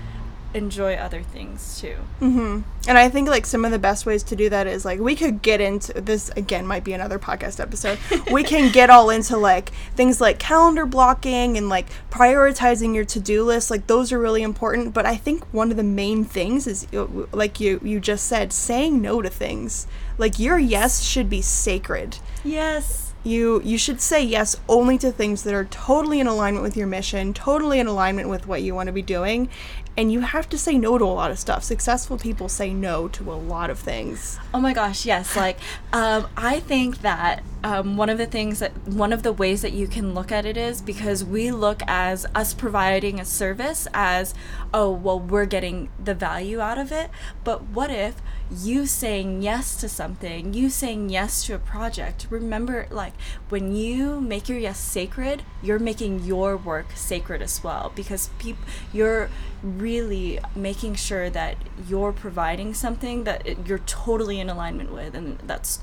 enjoy 0.55 0.95
other 0.95 1.23
things 1.23 1.81
too. 1.81 1.97
Mm-hmm. 2.21 2.61
And 2.89 2.99
I 2.99 3.09
think 3.09 3.29
like 3.29 3.47
some 3.47 3.65
of 3.65 3.71
the 3.71 3.79
best 3.79 4.07
ways 4.07 4.23
to 4.25 4.37
do 4.37 4.49
that 4.51 4.67
is 4.67 4.85
like 4.85 5.01
we 5.01 5.15
could 5.15 5.43
get 5.43 5.61
into 5.61 5.93
this 6.01 6.31
again 6.31 6.67
might 6.67 6.85
be 6.85 6.93
another 6.93 7.19
podcast 7.19 7.61
episode. 7.61 7.99
we 8.31 8.43
can 8.53 8.73
get 8.73 8.91
all 8.91 9.11
into 9.11 9.37
like 9.37 9.71
things 9.95 10.21
like 10.21 10.39
calendar 10.39 10.87
blocking 10.87 11.57
and 11.57 11.69
like 11.69 11.87
prioritizing 12.11 12.95
your 12.95 13.05
to-do 13.05 13.45
list. 13.45 13.71
Like 13.71 13.87
those 13.87 14.13
are 14.13 14.19
really 14.19 14.43
important, 14.43 14.95
but 14.95 15.07
I 15.07 15.17
think 15.17 15.45
one 15.53 15.71
of 15.71 15.77
the 15.77 15.83
main 15.83 16.25
things 16.25 16.67
is 16.67 16.87
uh, 16.93 17.07
like 17.33 17.61
you 17.61 17.81
you 17.83 18.01
just 18.01 18.27
said 18.27 18.53
saying 18.53 19.01
no 19.01 19.23
to 19.23 19.31
things. 19.31 19.87
Like 20.19 20.39
your 20.39 20.59
yes 20.59 21.03
should 21.03 21.31
be 21.31 21.43
sacred. 21.43 22.19
Yes. 22.45 23.02
You 23.25 23.63
you 23.63 23.79
should 23.79 24.01
say 24.01 24.23
yes 24.23 24.57
only 24.69 24.99
to 24.99 25.13
things 25.13 25.45
that 25.45 25.55
are 25.55 25.65
totally 25.65 26.19
in 26.19 26.27
alignment 26.27 26.65
with 26.65 26.77
your 26.77 26.89
mission, 26.89 27.33
totally 27.33 27.79
in 27.79 27.87
alignment 27.87 28.29
with 28.29 28.47
what 28.49 28.63
you 28.63 28.75
want 28.75 28.89
to 28.89 28.93
be 28.93 29.03
doing, 29.03 29.49
and 29.97 30.13
you 30.13 30.21
have 30.21 30.49
to 30.49 30.59
say 30.59 30.77
no 30.77 30.99
to 30.99 31.05
a 31.05 31.07
lot 31.07 31.31
of 31.31 31.39
stuff. 31.39 31.63
Successful 31.63 32.19
people 32.19 32.49
say 32.49 32.75
no 32.75 33.09
to 33.09 33.33
a 33.33 33.35
lot 33.35 33.71
of 33.71 33.79
things. 33.79 34.39
Oh 34.53 34.61
my 34.61 34.73
gosh, 34.73 35.07
yes. 35.07 35.37
Like, 35.37 35.59
um, 35.93 36.27
I 36.37 36.61
think 36.61 37.03
that 37.03 37.45
um, 37.65 37.97
one 37.97 38.11
of 38.11 38.19
the 38.19 38.27
things 38.27 38.59
that 38.59 38.73
one 38.89 39.13
of 39.13 39.23
the 39.23 39.33
ways 39.33 39.63
that 39.63 39.73
you 39.73 39.87
can 39.87 40.15
look 40.15 40.33
at 40.33 40.45
it 40.45 40.57
is 40.57 40.83
because 40.83 41.25
we 41.25 41.51
look 41.51 41.83
as 41.87 42.27
us 42.35 42.55
providing 42.55 43.21
a 43.21 43.25
service 43.25 43.87
as, 43.95 44.35
oh, 44.75 44.91
well, 44.91 45.21
we're 45.21 45.47
getting 45.47 45.89
the 46.03 46.15
value 46.15 46.61
out 46.61 46.79
of 46.79 46.91
it. 46.91 47.11
But 47.45 47.69
what 47.69 47.91
if 47.91 48.17
you 48.51 48.87
saying 48.87 49.43
yes 49.43 49.77
to 49.77 49.89
something, 49.89 50.53
you 50.53 50.71
saying 50.71 51.11
yes 51.11 51.45
to 51.47 51.55
a 51.55 51.59
project? 51.59 52.27
Remember, 52.31 52.87
like, 52.91 53.15
when 53.49 53.75
you 53.75 54.21
make 54.21 54.49
your 54.49 54.59
yes 54.59 54.79
sacred, 54.79 55.43
you're 55.63 55.79
making 55.79 56.25
your 56.25 56.57
work 56.57 56.87
sacred 56.95 57.43
as 57.43 57.63
well 57.63 57.93
because 57.95 58.31
people, 58.39 58.65
you're 58.93 59.31
really 59.63 60.41
making 60.57 60.97
sure 60.97 61.31
that 61.31 61.57
you're 61.89 62.13
providing 62.13 62.75
something 62.75 63.25
that 63.25 63.69
you're 63.69 63.79
totally 63.79 64.41
in 64.41 64.51
alignment 64.51 64.93
with, 64.93 65.15
and 65.15 65.39
that's 65.41 65.81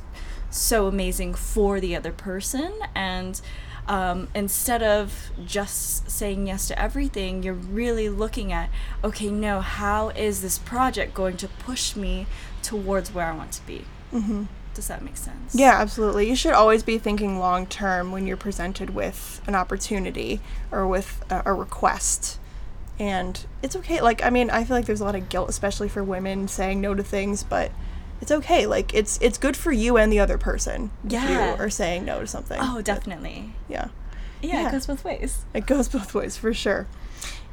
so 0.49 0.87
amazing 0.87 1.33
for 1.33 1.79
the 1.79 1.95
other 1.95 2.11
person. 2.11 2.73
And 2.95 3.39
um, 3.87 4.27
instead 4.35 4.83
of 4.83 5.31
just 5.45 6.09
saying 6.09 6.47
yes 6.47 6.67
to 6.67 6.79
everything, 6.79 7.43
you're 7.43 7.53
really 7.53 8.09
looking 8.09 8.51
at, 8.51 8.69
okay, 9.03 9.29
no, 9.29 9.61
how 9.61 10.09
is 10.09 10.41
this 10.41 10.59
project 10.59 11.13
going 11.13 11.37
to 11.37 11.47
push 11.47 11.95
me 11.95 12.27
towards 12.61 13.13
where 13.13 13.25
I 13.25 13.35
want 13.35 13.51
to 13.53 13.65
be? 13.65 13.85
Mm-hmm. 14.13 14.43
Does 14.75 14.87
that 14.87 15.03
make 15.03 15.17
sense? 15.17 15.55
Yeah, 15.55 15.73
absolutely. 15.79 16.29
You 16.29 16.35
should 16.35 16.53
always 16.53 16.83
be 16.83 16.97
thinking 16.97 17.39
long 17.39 17.65
term 17.65 18.11
when 18.11 18.27
you're 18.27 18.37
presented 18.37 18.91
with 18.91 19.41
an 19.47 19.55
opportunity 19.55 20.39
or 20.71 20.87
with 20.87 21.25
a, 21.29 21.41
a 21.45 21.53
request 21.53 22.39
and 22.99 23.45
it's 23.63 23.75
okay 23.75 24.01
like 24.01 24.23
i 24.23 24.29
mean 24.29 24.49
i 24.49 24.63
feel 24.63 24.75
like 24.75 24.85
there's 24.85 24.99
a 24.99 25.05
lot 25.05 25.15
of 25.15 25.29
guilt 25.29 25.49
especially 25.49 25.87
for 25.87 26.03
women 26.03 26.47
saying 26.47 26.81
no 26.81 26.93
to 26.93 27.01
things 27.01 27.43
but 27.43 27.71
it's 28.21 28.31
okay 28.31 28.65
like 28.65 28.93
it's 28.93 29.17
it's 29.21 29.37
good 29.37 29.55
for 29.57 29.71
you 29.71 29.97
and 29.97 30.11
the 30.11 30.19
other 30.19 30.37
person 30.37 30.91
Yeah. 31.07 31.23
if 31.23 31.29
you 31.57 31.63
are 31.63 31.69
saying 31.69 32.05
no 32.05 32.19
to 32.21 32.27
something 32.27 32.59
Oh, 32.61 32.75
But, 32.75 32.85
definitely. 32.85 33.53
yeah 33.67 33.87
Yeah, 34.41 34.61
Yeah. 34.61 34.67
it 34.69 34.71
goes 34.71 34.87
both 34.87 35.03
ways. 35.03 35.45
it 35.53 35.65
goes 35.65 35.87
both 35.89 36.13
ways 36.13 36.37
for 36.37 36.53
sure 36.53 36.87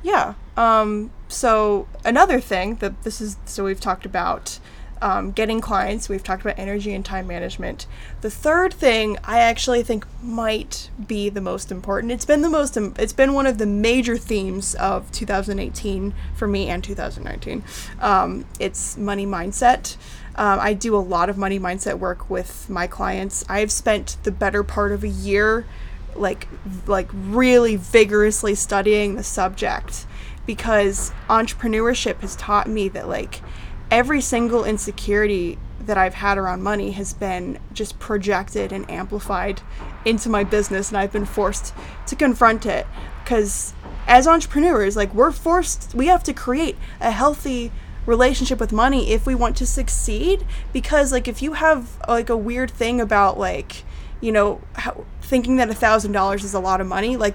yeah 0.03 0.35
um 0.57 1.11
so 1.29 1.89
another 2.05 2.41
thing 2.41 2.77
that 2.77 3.03
this 3.03 3.21
is 3.21 3.37
so 3.45 3.65
we've 3.65 3.81
talked 3.81 4.07
about 4.07 4.59
um, 5.03 5.31
getting 5.33 5.61
clients 5.61 6.09
we've 6.09 6.23
talked 6.25 6.41
about 6.41 6.59
energy 6.59 6.95
and 6.95 7.05
time 7.05 7.27
management 7.27 7.87
the 8.23 8.31
third 8.31 8.73
thing 8.73 9.19
i 9.25 9.41
actually 9.41 9.83
think 9.83 10.07
might 10.23 10.89
be 11.07 11.29
the 11.29 11.41
most 11.43 11.71
important 11.71 12.11
it's 12.13 12.25
been 12.25 12.41
the 12.41 12.49
most 12.49 12.79
im- 12.79 12.95
it's 12.99 13.13
been 13.13 13.35
one 13.35 13.47
of 13.47 13.59
the 13.59 13.67
major 13.67 14.17
themes 14.17 14.75
of 14.77 15.11
2018 15.13 16.15
for 16.35 16.49
me 16.49 16.69
and 16.69 16.83
2019 16.83 17.63
um, 18.01 18.47
it's 18.59 18.97
money 18.97 19.27
mindset 19.27 19.97
um, 20.37 20.59
i 20.61 20.73
do 20.73 20.95
a 20.95 20.99
lot 20.99 21.29
of 21.29 21.37
money 21.37 21.59
mindset 21.59 21.99
work 21.99 22.31
with 22.31 22.69
my 22.69 22.87
clients. 22.87 23.45
I've 23.49 23.73
spent 23.73 24.17
the 24.23 24.31
better 24.31 24.63
part 24.63 24.93
of 24.93 25.03
a 25.03 25.09
year 25.09 25.67
like 26.15 26.49
like 26.87 27.09
really 27.13 27.77
vigorously 27.77 28.55
studying 28.55 29.17
the 29.17 29.23
subject 29.23 30.07
because 30.47 31.13
entrepreneurship 31.29 32.21
has 32.21 32.37
taught 32.37 32.69
me 32.69 32.89
that 32.89 33.09
like 33.09 33.43
every 33.91 34.21
single 34.21 34.65
insecurity 34.65 35.59
that 35.81 35.99
I've 35.99 36.15
had 36.15 36.39
around 36.39 36.63
money 36.63 36.93
has 36.93 37.13
been 37.13 37.59
just 37.73 37.99
projected 37.99 38.73
and 38.73 38.91
amplified 38.91 39.61
into 40.05 40.29
my 40.29 40.43
business 40.43 40.89
and 40.89 40.99
I've 40.99 41.13
been 41.13 41.27
forced 41.27 41.75
to 42.07 42.17
confront 42.17 42.67
it. 42.67 42.87
Cuz 43.25 43.75
as 44.07 44.27
entrepreneurs 44.27 44.97
like 44.97 45.13
we're 45.13 45.33
forced 45.33 45.93
we 45.95 46.07
have 46.07 46.23
to 46.23 46.33
create 46.33 46.77
a 47.01 47.11
healthy 47.11 47.73
relationship 48.07 48.59
with 48.61 48.73
money 48.73 49.11
if 49.11 49.27
we 49.27 49.35
want 49.35 49.57
to 49.57 49.67
succeed. 49.67 50.47
Because 50.73 51.13
like 51.13 51.29
if 51.29 51.43
you 51.43 51.55
have 51.55 51.99
like 52.09 52.31
a 52.31 52.37
weird 52.37 52.71
thing 52.71 53.01
about 53.01 53.39
like 53.39 53.85
you 54.21 54.33
know 54.33 54.61
how, 54.75 55.05
thinking 55.21 55.57
that 55.57 55.69
a 55.69 55.75
thousand 55.75 56.13
dollars 56.13 56.45
is 56.45 56.55
a 56.55 56.61
lot 56.61 56.81
of 56.81 56.87
money 56.87 57.17
like 57.17 57.35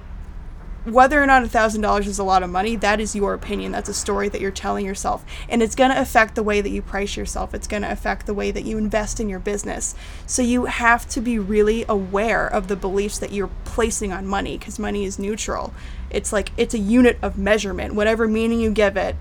whether 0.86 1.22
or 1.22 1.28
not 1.28 1.44
a 1.44 1.48
thousand 1.48 1.82
dollars 1.82 2.08
is 2.08 2.18
a 2.18 2.24
lot 2.24 2.42
of 2.42 2.50
money 2.50 2.76
that 2.76 3.00
is 3.00 3.16
your 3.16 3.34
opinion. 3.34 3.72
That's 3.72 3.90
a 3.90 3.94
story 3.94 4.30
that 4.30 4.42
you're 4.42 4.50
telling 4.50 4.86
yourself. 4.86 5.24
And 5.48 5.62
it's 5.62 5.76
going 5.76 5.92
to 5.92 6.02
affect 6.02 6.34
the 6.36 6.44
way 6.44 6.60
that 6.60 6.70
you 6.70 6.82
price 6.82 7.16
yourself. 7.16 7.54
It's 7.54 7.68
going 7.68 7.84
to 7.84 7.92
affect 7.92 8.26
the 8.26 8.34
way 8.34 8.50
that 8.50 8.66
you 8.66 8.78
invest 8.78 9.20
in 9.20 9.30
your 9.30 9.40
business. 9.40 9.94
So 10.26 10.42
you 10.42 10.66
have 10.66 11.08
to 11.10 11.22
be 11.22 11.38
really 11.38 11.86
aware 11.88 12.48
of 12.48 12.68
the 12.68 12.76
beliefs 12.76 13.20
that 13.20 13.32
you're 13.32 13.52
placing 13.64 14.12
on 14.12 14.26
money 14.26 14.58
because 14.58 14.80
money 14.80 15.06
is 15.06 15.20
neutral. 15.20 15.74
It's 16.10 16.34
like 16.34 16.52
it's 16.58 16.74
a 16.74 16.80
unit 16.80 17.20
of 17.22 17.38
measurement. 17.38 17.94
Whatever 17.94 18.28
meaning 18.28 18.60
you 18.60 18.72
give 18.72 18.98
it 18.98 19.16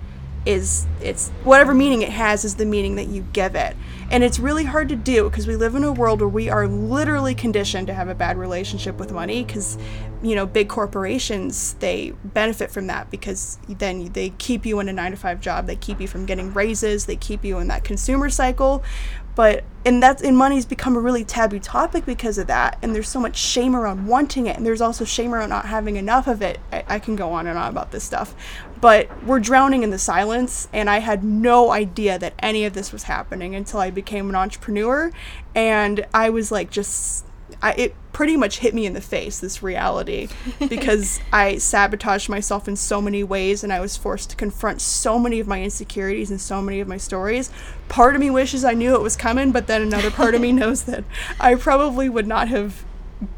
is 0.47 0.87
it's 1.03 1.29
whatever 1.45 1.75
meaning 1.75 2.03
it 2.03 2.09
has 2.09 2.45
is 2.45 2.55
the 2.55 2.65
meaning 2.65 2.97
that 2.97 3.09
you 3.09 3.27
give 3.33 3.55
it. 3.55 3.77
And 4.11 4.25
it's 4.25 4.41
really 4.41 4.65
hard 4.65 4.89
to 4.89 4.97
do 4.97 5.31
because 5.31 5.47
we 5.47 5.55
live 5.55 5.75
in 5.75 5.85
a 5.85 5.93
world 5.93 6.21
where 6.21 6.29
we 6.29 6.49
are 6.49 6.67
literally 6.67 7.35
conditioned 7.35 7.87
to 7.87 7.95
have 7.95 8.09
a 8.09 8.15
bad 8.15 8.37
relationship 8.37 8.99
with 8.99 9.13
money 9.13 9.45
because 9.45 9.79
you 10.23 10.35
know 10.35 10.47
big 10.47 10.69
corporations 10.69 11.75
they 11.75 12.13
benefit 12.25 12.71
from 12.71 12.89
that 12.89 13.11
because 13.11 13.59
then 13.69 14.13
they 14.13 14.31
keep 14.31 14.67
you 14.67 14.81
in 14.81 14.89
a 14.89 14.93
9 14.93 15.13
to 15.13 15.17
5 15.17 15.41
job. 15.41 15.67
They 15.67 15.77
keep 15.77 16.01
you 16.01 16.09
from 16.09 16.27
getting 16.27 16.53
raises. 16.53 17.07
They 17.07 17.17
keep 17.17 17.45
you 17.45 17.59
in 17.59 17.69
that 17.69 17.85
consumer 17.85 18.31
cycle. 18.31 18.83
But 19.37 19.65
and 19.85 20.03
that's 20.03 20.23
and 20.23 20.37
money's 20.37 20.67
become 20.67 20.97
a 20.97 21.01
really 21.01 21.25
taboo 21.25 21.61
topic 21.61 22.05
because 22.05 22.37
of 22.37 22.49
that. 22.49 22.79
And 22.83 22.95
there's 22.95 23.09
so 23.09 23.21
much 23.21 23.39
shame 23.39 23.77
around 23.77 24.07
wanting 24.07 24.47
it. 24.47 24.57
And 24.57 24.67
there's 24.67 24.81
also 24.81 25.05
shame 25.05 25.33
around 25.33 25.51
not 25.51 25.67
having 25.67 25.97
enough 25.97 26.27
of 26.27 26.43
it. 26.43 26.59
I, 26.73 26.85
I 26.89 26.99
can 26.99 27.15
go 27.15 27.33
on 27.33 27.47
and 27.47 27.57
on 27.57 27.71
about 27.71 27.93
this 27.93 28.05
stuff 28.05 28.35
but 28.81 29.09
we're 29.25 29.41
drowning 29.41 29.83
in 29.83 29.91
the 29.91 29.99
silence 29.99 30.69
and 30.73 30.89
i 30.89 30.99
had 30.99 31.23
no 31.23 31.71
idea 31.71 32.19
that 32.19 32.35
any 32.39 32.65
of 32.65 32.73
this 32.73 32.93
was 32.93 33.05
happening 33.05 33.55
until 33.55 33.81
i 33.81 33.91
became 33.91 34.29
an 34.29 34.35
entrepreneur 34.35 35.11
and 35.55 36.07
i 36.13 36.31
was 36.31 36.51
like 36.51 36.71
just 36.71 37.25
I, 37.63 37.73
it 37.73 37.95
pretty 38.13 38.37
much 38.37 38.59
hit 38.59 38.75
me 38.75 38.87
in 38.87 38.93
the 38.93 39.01
face 39.01 39.39
this 39.39 39.63
reality 39.63 40.29
because 40.69 41.21
I 41.33 41.59
sabotaged 41.59 42.29
myself 42.29 42.69
in 42.69 42.77
so 42.77 43.01
many 43.01 43.23
ways 43.23 43.63
and 43.63 43.73
I 43.73 43.81
was 43.81 43.97
forced 43.97 44.31
to 44.31 44.37
confront 44.37 44.81
so 44.81 45.19
many 45.19 45.41
of 45.41 45.47
my 45.47 45.63
insecurities 45.63 46.31
and 46.31 46.41
so 46.41 46.63
many 46.63 46.81
of 46.81 46.89
my 46.89 46.97
stories. 46.97 47.51
Part 47.89 48.15
of 48.15 48.21
me 48.21 48.31
wishes 48.31 48.65
I 48.65 48.75
knew 48.75 48.95
it 48.95 49.03
was 49.03 49.17
coming, 49.17 49.53
but 49.53 49.67
then 49.67 49.83
another 49.83 50.11
part 50.11 50.35
of 50.35 50.41
me 50.41 50.53
knows 50.61 50.85
that 50.85 51.05
I 51.39 51.55
probably 51.55 52.09
would 52.09 52.27
not 52.27 52.49
have 52.49 52.85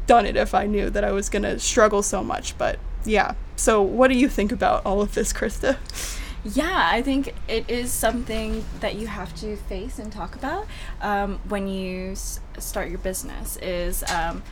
done 0.07 0.25
it 0.25 0.35
if 0.35 0.53
I 0.53 0.65
knew 0.65 0.89
that 0.89 1.03
I 1.03 1.11
was 1.11 1.29
going 1.29 1.43
to 1.43 1.59
struggle 1.59 2.01
so 2.01 2.23
much. 2.23 2.57
But 2.57 2.79
yeah. 3.05 3.35
So, 3.55 3.81
what 3.81 4.09
do 4.09 4.15
you 4.17 4.27
think 4.27 4.51
about 4.51 4.85
all 4.85 5.01
of 5.01 5.13
this, 5.13 5.31
Krista? 5.31 5.77
Yeah, 6.43 6.89
I 6.91 7.01
think 7.01 7.33
it 7.47 7.69
is 7.69 7.91
something 7.91 8.65
that 8.81 8.95
you 8.95 9.07
have 9.07 9.33
to 9.39 9.55
face 9.55 9.97
and 9.97 10.11
talk 10.11 10.35
about 10.35 10.67
um, 11.01 11.39
when 11.47 11.67
you 11.67 12.11
s- 12.11 12.41
start 12.57 12.89
your 12.89 12.97
business. 12.97 13.55
Is 13.57 14.03
um, 14.11 14.43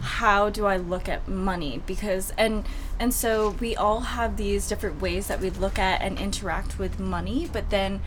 how 0.00 0.50
do 0.50 0.66
I 0.66 0.76
look 0.76 1.08
at 1.08 1.28
money? 1.28 1.82
Because 1.86 2.32
and 2.36 2.64
and 2.98 3.14
so 3.14 3.50
we 3.60 3.76
all 3.76 4.00
have 4.00 4.36
these 4.36 4.66
different 4.66 5.00
ways 5.00 5.28
that 5.28 5.40
we 5.40 5.50
look 5.50 5.78
at 5.78 6.02
and 6.02 6.18
interact 6.18 6.78
with 6.80 6.98
money. 6.98 7.48
But 7.52 7.70
then 7.70 8.00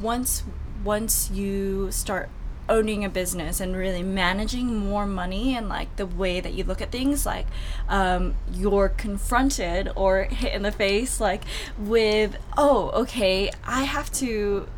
once 0.00 0.42
once 0.82 1.30
you 1.30 1.90
start 1.90 2.30
owning 2.68 3.04
a 3.04 3.08
business 3.08 3.60
and 3.60 3.76
really 3.76 4.02
managing 4.02 4.76
more 4.76 5.06
money 5.06 5.54
and 5.56 5.68
like 5.68 5.94
the 5.96 6.06
way 6.06 6.40
that 6.40 6.52
you 6.52 6.64
look 6.64 6.80
at 6.80 6.90
things 6.90 7.26
like 7.26 7.46
um, 7.88 8.34
you're 8.52 8.88
confronted 8.88 9.90
or 9.94 10.24
hit 10.24 10.52
in 10.52 10.62
the 10.62 10.72
face 10.72 11.20
like 11.20 11.42
with 11.78 12.36
oh 12.56 12.90
okay 12.90 13.50
i 13.64 13.84
have 13.84 14.10
to 14.12 14.68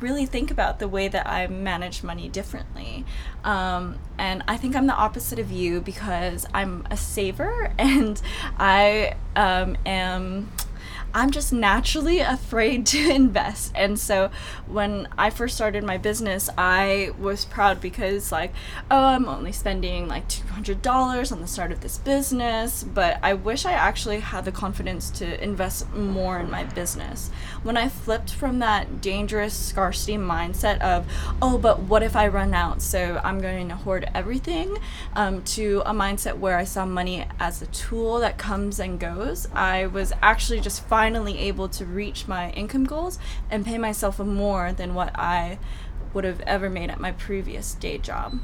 really 0.00 0.26
think 0.26 0.50
about 0.50 0.80
the 0.80 0.88
way 0.88 1.06
that 1.06 1.26
i 1.28 1.46
manage 1.46 2.02
money 2.02 2.28
differently. 2.28 3.04
Um, 3.44 3.98
and 4.18 4.42
i 4.48 4.56
think 4.56 4.74
i'm 4.74 4.86
the 4.86 4.94
opposite 4.94 5.38
of 5.38 5.52
you 5.52 5.80
because 5.80 6.46
i'm 6.52 6.86
a 6.90 6.96
saver 6.96 7.72
and 7.78 8.20
i 8.58 9.14
um, 9.36 9.76
am 9.86 10.50
I'm 11.14 11.30
just 11.30 11.52
naturally 11.52 12.20
afraid 12.20 12.86
to 12.86 13.10
invest. 13.14 13.72
And 13.74 13.98
so 13.98 14.30
when 14.66 15.08
I 15.16 15.30
first 15.30 15.54
started 15.54 15.84
my 15.84 15.96
business, 15.96 16.50
I 16.58 17.12
was 17.18 17.44
proud 17.44 17.80
because, 17.80 18.30
like, 18.32 18.52
oh, 18.90 19.04
I'm 19.04 19.26
only 19.26 19.52
spending 19.52 20.08
like 20.08 20.28
$200 20.28 21.32
on 21.32 21.40
the 21.40 21.46
start 21.46 21.72
of 21.72 21.80
this 21.80 21.98
business. 21.98 22.82
But 22.82 23.18
I 23.22 23.34
wish 23.34 23.64
I 23.64 23.72
actually 23.72 24.20
had 24.20 24.44
the 24.44 24.52
confidence 24.52 25.10
to 25.10 25.42
invest 25.42 25.90
more 25.92 26.38
in 26.38 26.50
my 26.50 26.64
business. 26.64 27.30
When 27.62 27.76
I 27.76 27.88
flipped 27.88 28.32
from 28.32 28.58
that 28.58 29.00
dangerous 29.00 29.54
scarcity 29.54 30.16
mindset 30.16 30.80
of, 30.80 31.06
oh, 31.40 31.58
but 31.58 31.80
what 31.80 32.02
if 32.02 32.16
I 32.16 32.28
run 32.28 32.54
out? 32.54 32.82
So 32.82 33.20
I'm 33.24 33.40
going 33.40 33.68
to 33.68 33.76
hoard 33.76 34.08
everything 34.14 34.78
um, 35.14 35.42
to 35.44 35.82
a 35.86 35.92
mindset 35.92 36.38
where 36.38 36.58
I 36.58 36.64
saw 36.64 36.84
money 36.84 37.24
as 37.40 37.62
a 37.62 37.66
tool 37.66 38.18
that 38.20 38.38
comes 38.38 38.78
and 38.80 39.00
goes. 39.00 39.48
I 39.54 39.86
was 39.86 40.12
actually 40.22 40.60
just 40.60 40.86
finally 40.96 41.38
able 41.40 41.68
to 41.68 41.84
reach 41.84 42.26
my 42.26 42.50
income 42.52 42.84
goals 42.84 43.18
and 43.50 43.66
pay 43.66 43.76
myself 43.76 44.18
more 44.18 44.72
than 44.72 44.94
what 44.94 45.10
I 45.14 45.58
would 46.14 46.24
have 46.24 46.40
ever 46.46 46.70
made 46.70 46.88
at 46.88 46.98
my 46.98 47.12
previous 47.12 47.74
day 47.74 47.98
job. 47.98 48.38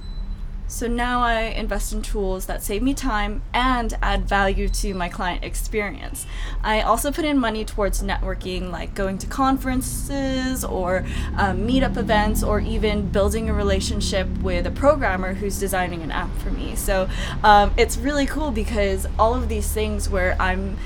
So 0.67 0.87
now 0.87 1.23
I 1.23 1.45
invest 1.45 1.95
in 1.95 2.03
tools 2.03 2.45
that 2.47 2.63
save 2.63 2.83
me 2.83 2.93
time 2.93 3.41
and 3.55 3.97
add 4.03 4.29
value 4.29 4.69
to 4.69 4.93
my 4.93 5.09
client 5.09 5.45
experience. 5.45 6.27
I 6.63 6.83
also 6.83 7.11
put 7.11 7.25
in 7.25 7.39
money 7.39 7.65
towards 7.65 8.03
networking, 8.03 8.71
like 8.71 8.95
going 8.95 9.17
to 9.19 9.27
conferences 9.27 10.63
or 10.63 11.07
um, 11.39 11.67
meetup 11.67 11.97
events, 11.97 12.43
or 12.43 12.61
even 12.61 13.09
building 13.09 13.49
a 13.49 13.55
relationship 13.55 14.29
with 14.43 14.67
a 14.67 14.71
programmer 14.71 15.33
who's 15.33 15.59
designing 15.59 16.03
an 16.03 16.11
app 16.11 16.35
for 16.37 16.51
me. 16.51 16.77
So 16.77 17.09
um, 17.43 17.73
it's 17.79 17.97
really 17.97 18.27
cool 18.27 18.51
because 18.51 19.07
all 19.19 19.35
of 19.35 19.49
these 19.49 19.73
things 19.73 20.11
where 20.11 20.37
I'm 20.39 20.77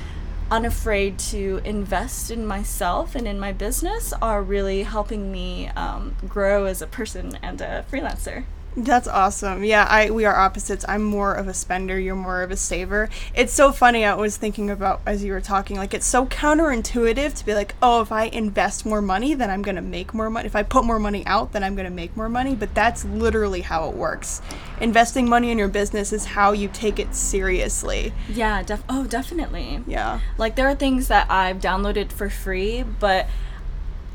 unafraid 0.51 1.19
to 1.19 1.61
invest 1.65 2.31
in 2.31 2.47
myself 2.47 3.15
and 3.15 3.27
in 3.27 3.39
my 3.39 3.53
business 3.53 4.13
are 4.23 4.43
really 4.43 4.85
helping 4.85 5.33
me 5.33 5.69
um, 5.71 6.17
grow 6.29 6.67
as 6.67 6.81
a 6.81 6.87
person 6.87 7.39
and 7.43 7.61
a 7.61 7.85
freelancer. 7.91 8.45
That's 8.77 9.09
awesome. 9.09 9.65
Yeah, 9.65 9.87
I 9.89 10.11
we 10.11 10.27
are 10.27 10.37
opposites. 10.37 10.85
I'm 10.87 11.03
more 11.03 11.33
of 11.33 11.49
a 11.49 11.55
spender, 11.55 11.99
you're 11.99 12.15
more 12.15 12.43
of 12.43 12.51
a 12.51 12.57
saver. 12.59 13.09
It's 13.35 13.53
so 13.55 13.73
funny. 13.73 14.05
I 14.05 14.15
was 14.15 14.37
thinking 14.37 14.69
about 14.69 15.01
as 15.07 15.25
you 15.25 15.33
were 15.33 15.41
talking, 15.41 15.79
like 15.79 15.95
it's 15.95 16.07
so 16.07 16.27
counterintuitive 16.27 17.35
to 17.35 17.47
be 17.47 17.55
like, 17.55 17.75
"Oh, 17.81 18.03
if 18.03 18.13
I 18.13 18.25
invest 18.25 18.85
more 18.85 19.01
money, 19.01 19.33
then 19.33 19.49
I'm 19.49 19.63
going 19.63 19.77
to 19.77 19.83
make 19.83 20.13
more 20.13 20.29
money. 20.29 20.45
If 20.47 20.55
I 20.55 20.63
put 20.63 20.85
more 20.85 20.99
money 20.99 21.25
out, 21.27 21.53
then 21.53 21.65
I'm 21.65 21.75
going 21.75 21.89
to 21.89 21.95
make 21.95 22.15
more 22.19 22.29
money." 22.29 22.55
But 22.55 22.75
that's 22.75 23.03
literally 23.07 23.63
how 23.63 23.89
it 23.89 23.97
works. 23.97 24.43
Investing 24.79 25.27
money 25.27 25.51
in 25.51 25.57
your 25.57 25.69
business 25.69 26.13
is 26.13 26.27
how 26.27 26.53
you 26.53 26.69
take 26.69 26.99
it 26.99 27.15
seriously. 27.15 28.13
Yeah, 28.29 28.63
def- 28.63 28.85
oh, 28.91 29.07
definitely. 29.07 29.85
Yeah. 29.87 30.21
Like 30.37 30.55
there 30.55 30.69
are 30.69 30.75
things 30.75 31.09
that 31.09 31.31
I've 31.31 31.61
downloaded 31.61 32.13
for 32.13 32.29
free, 32.29 32.83
but 32.83 33.27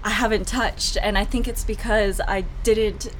I 0.04 0.12
haven't 0.12 0.46
touched, 0.46 0.98
and 1.02 1.18
I 1.18 1.26
think 1.26 1.48
it's 1.48 1.64
because 1.64 2.22
I 2.28 2.42
didn't 2.64 3.12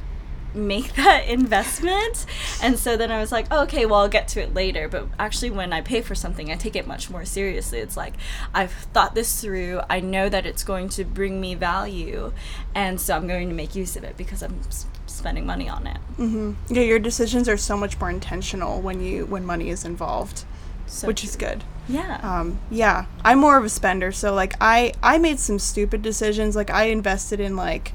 make 0.54 0.94
that 0.96 1.28
investment. 1.28 2.26
And 2.62 2.78
so 2.78 2.98
then 2.98 3.12
I 3.12 3.20
was 3.20 3.32
like, 3.32 3.48
oh, 3.52 3.64
okay, 3.64 3.86
well, 3.86 4.00
I'll 4.02 4.10
get 4.10 4.28
to 4.30 4.42
it 4.42 4.54
later. 4.54 4.88
But 4.88 5.08
actually, 5.20 5.52
when 5.52 5.74
I 5.74 5.82
pay 5.82 6.02
for 6.02 6.16
something, 6.16 6.52
I 6.52 6.56
take 6.56 6.76
it 6.76 6.88
much 6.88 7.10
more 7.10 7.26
seriously. 7.26 7.80
It's 7.80 7.98
like, 7.98 8.14
I've 8.54 8.72
thought 8.72 9.16
this 9.16 9.42
through. 9.42 9.82
I 9.90 10.00
know 10.00 10.30
that 10.30 10.46
it's 10.46 10.64
going 10.64 10.90
to 10.90 11.04
bring 11.06 11.40
me 11.42 11.56
value. 11.56 12.34
And 12.76 13.00
so 13.00 13.16
I'm 13.16 13.28
going 13.28 13.50
to 13.50 13.56
make 13.56 13.76
use 13.76 13.96
of 13.96 14.04
it 14.04 14.18
because 14.18 14.42
I'm 14.44 14.60
s- 14.68 14.86
spending 15.06 15.46
money 15.46 15.68
on 15.70 15.88
it. 15.88 15.98
Mm-hmm. 16.18 16.54
Yeah, 16.74 16.84
your 16.84 17.00
decisions 17.00 17.48
are 17.50 17.58
so 17.58 17.76
much 17.78 18.00
more 18.00 18.10
intentional 18.10 18.82
when 18.82 19.02
you 19.02 19.26
when 19.26 19.46
money 19.46 19.70
is 19.70 19.84
involved, 19.86 20.46
So 20.88 21.08
which 21.08 21.24
is 21.24 21.36
good. 21.36 21.64
Yeah. 21.90 22.20
um, 22.24 22.60
yeah 22.70 23.06
i'm 23.26 23.40
more 23.40 23.58
of 23.58 23.66
a 23.66 23.70
spender 23.70 24.12
so 24.14 24.34
like 24.34 24.54
i 24.62 24.94
i 25.02 25.18
made 25.18 25.40
some 25.40 25.58
stupid 25.60 26.02
decisions 26.04 26.56
like 26.56 26.70
i 26.70 26.86
invested 26.86 27.40
in 27.42 27.56
like 27.58 27.92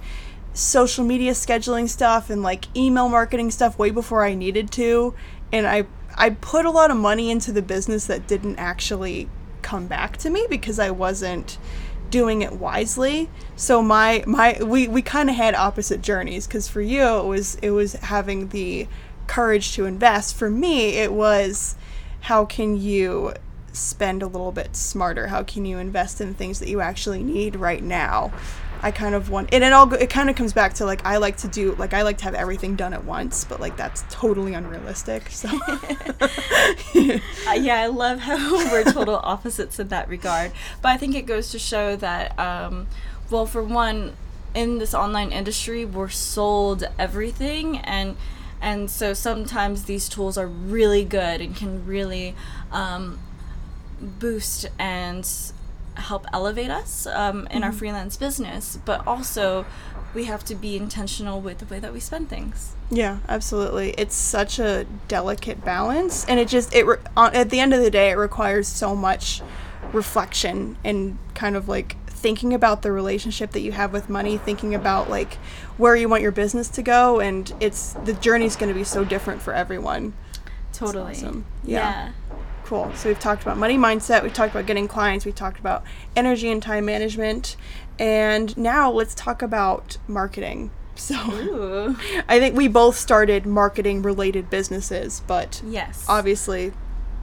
social 0.57 1.05
media 1.05 1.33
scheduling 1.33 1.89
stuff 1.89 2.31
and 2.31 2.43
like 2.43 2.75
email 2.77 3.09
marketing 3.09 3.51
stuff 3.51 3.79
way 3.79 3.91
before 3.91 4.25
i 4.25 4.35
needed 4.35 4.71
to 4.71 5.15
and 5.53 5.67
i 5.67 5.85
i 6.15 6.31
put 6.31 6.65
a 6.65 6.71
lot 6.71 6.91
of 6.91 6.97
money 6.97 7.31
into 7.31 7.53
the 7.53 7.61
business 7.61 8.07
that 8.07 8.27
didn't 8.27 8.59
actually 8.59 9.29
come 9.61 9.87
back 9.87 10.17
to 10.17 10.31
me 10.31 10.47
because 10.49 10.79
i 10.79 10.91
wasn't 10.91 11.59
doing 12.09 12.41
it 12.41 12.53
wisely 12.53 13.29
so 13.55 13.83
my 13.83 14.25
my 14.27 14.57
we 14.63 14.89
we 14.89 15.03
kind 15.03 15.29
of 15.29 15.37
had 15.37 15.55
opposite 15.55 16.01
journeys 16.01 16.47
because 16.47 16.67
for 16.67 16.81
you 16.81 17.03
it 17.03 17.27
was 17.27 17.57
it 17.57 17.71
was 17.71 17.93
having 17.95 18.49
the 18.49 18.89
courage 19.27 19.75
to 19.75 19.85
invest 19.85 20.35
for 20.35 20.49
me 20.49 20.91
it 20.97 21.13
was 21.13 21.77
how 22.21 22.45
can 22.45 22.81
you 22.81 23.35
spend 23.77 24.23
a 24.23 24.27
little 24.27 24.53
bit 24.53 24.75
smarter? 24.75 25.29
How 25.29 25.43
can 25.43 25.65
you 25.65 25.79
invest 25.79 26.21
in 26.21 26.35
things 26.35 26.59
that 26.61 26.69
you 26.69 26.81
actually 26.81 27.23
need 27.23 27.57
right 27.57 27.83
now? 27.83 28.33
I 28.83 28.91
kind 28.91 29.15
of 29.15 29.31
want, 29.31 29.49
and 29.53 29.65
it 29.65 29.73
all 29.73 29.87
go- 29.87 29.97
it 29.97 30.11
kind 30.11 30.31
of 30.31 30.37
comes 30.37 30.53
back 30.53 30.75
to 30.75 30.85
like 30.85 31.05
I 31.05 31.17
like 31.17 31.39
to 31.39 31.49
do 31.49 31.75
like 31.75 31.95
I 31.95 32.03
like 32.03 32.19
to 32.19 32.25
have 32.25 32.35
everything 32.35 32.77
done 32.77 32.93
at 32.93 33.05
once, 33.05 33.45
but 33.45 33.61
like 33.61 33.77
that's 33.77 34.05
totally 34.11 34.55
unrealistic. 34.55 35.31
So 35.31 35.49
Uh, 37.47 37.53
yeah, 37.53 37.81
I 37.81 37.87
love 37.87 38.21
how 38.21 38.37
we're 38.73 38.85
total 38.85 39.17
opposites 39.17 39.79
in 39.79 39.89
that 39.89 40.09
regard. 40.09 40.53
But 40.83 40.91
I 40.91 40.97
think 40.97 41.15
it 41.15 41.27
goes 41.27 41.51
to 41.51 41.59
show 41.59 41.97
that, 41.97 42.37
um, 42.39 42.87
well, 43.31 43.47
for 43.47 43.63
one, 43.63 44.15
in 44.55 44.79
this 44.79 44.95
online 44.95 45.33
industry, 45.33 45.85
we're 45.85 46.09
sold 46.09 46.85
everything, 46.99 47.79
and 47.79 48.17
and 48.61 48.91
so 48.91 49.13
sometimes 49.13 49.85
these 49.85 50.09
tools 50.09 50.39
are 50.39 50.47
really 50.47 51.05
good 51.05 51.41
and 51.41 51.55
can 51.55 51.87
really 51.87 52.35
um, 52.73 53.19
boost 54.01 54.67
and 54.79 55.29
help 55.97 56.27
elevate 56.33 56.71
us 56.71 57.07
um, 57.07 57.47
in 57.51 57.63
our 57.65 57.73
freelance 57.73 58.17
business. 58.17 58.79
But 58.85 59.07
also, 59.07 59.67
we 60.15 60.25
have 60.25 60.45
to 60.47 60.55
be 60.55 60.77
intentional 60.77 61.41
with 61.41 61.59
the 61.59 61.67
way 61.67 61.79
that 61.81 61.93
we 61.93 62.01
spend 62.01 62.29
things. 62.29 62.75
yeah, 62.91 63.19
absolutely. 63.29 63.91
It's 63.99 64.15
such 64.15 64.59
a 64.59 64.87
delicate 65.09 65.65
balance, 65.65 66.25
and 66.27 66.39
it 66.41 66.49
just 66.49 66.75
it 66.75 66.87
re- 66.87 66.97
on, 67.17 67.35
at 67.35 67.51
the 67.51 67.61
end 67.61 67.75
of 67.75 67.83
the 67.83 67.91
day, 67.91 68.11
it 68.11 68.15
requires 68.15 68.69
so 68.69 68.95
much 68.97 69.43
reflection 69.93 70.77
and 70.85 71.19
kind 71.35 71.57
of 71.57 71.69
like 71.69 71.97
thinking 72.09 72.55
about 72.55 72.83
the 72.83 72.91
relationship 72.91 73.53
that 73.53 73.61
you 73.61 73.73
have 73.73 73.93
with 73.93 74.09
money, 74.09 74.39
thinking 74.39 74.75
about 74.75 75.11
like 75.11 75.35
where 75.77 75.95
you 75.95 76.09
want 76.09 76.23
your 76.23 76.33
business 76.33 76.69
to 76.71 76.83
go, 76.83 77.21
and 77.21 77.53
it's 77.61 77.93
the 78.05 78.15
journey's 78.15 78.57
going 78.57 78.69
to 78.73 78.75
be 78.79 78.85
so 78.85 79.05
different 79.05 79.43
for 79.43 79.53
everyone. 79.53 80.15
Totally. 80.73 81.13
awesome. 81.13 81.47
Yeah. 81.65 81.79
Yeah. 81.79 82.13
Cool. 82.67 82.93
So 82.95 83.09
we've 83.09 83.19
talked 83.21 83.43
about 83.43 83.57
money 83.57 83.79
mindset, 83.79 84.23
we've 84.25 84.35
talked 84.35 84.53
about 84.53 84.67
getting 84.67 84.89
clients, 84.89 85.25
we've 85.25 85.35
talked 85.37 85.61
about 85.61 85.85
energy 86.17 86.51
and 86.51 86.61
time 86.61 86.85
management, 86.85 87.57
and 87.99 88.57
now 88.59 88.91
let's 88.91 89.15
talk 89.15 89.41
about 89.43 89.99
marketing. 90.09 90.71
So 90.99 91.15
Ooh. 91.15 91.97
I 92.27 92.41
think 92.41 92.57
we 92.57 92.69
both 92.69 92.97
started 92.97 93.45
marketing 93.45 94.01
related 94.01 94.49
businesses, 94.49 95.21
but 95.27 95.61
Yes. 95.63 96.07
obviously 96.09 96.73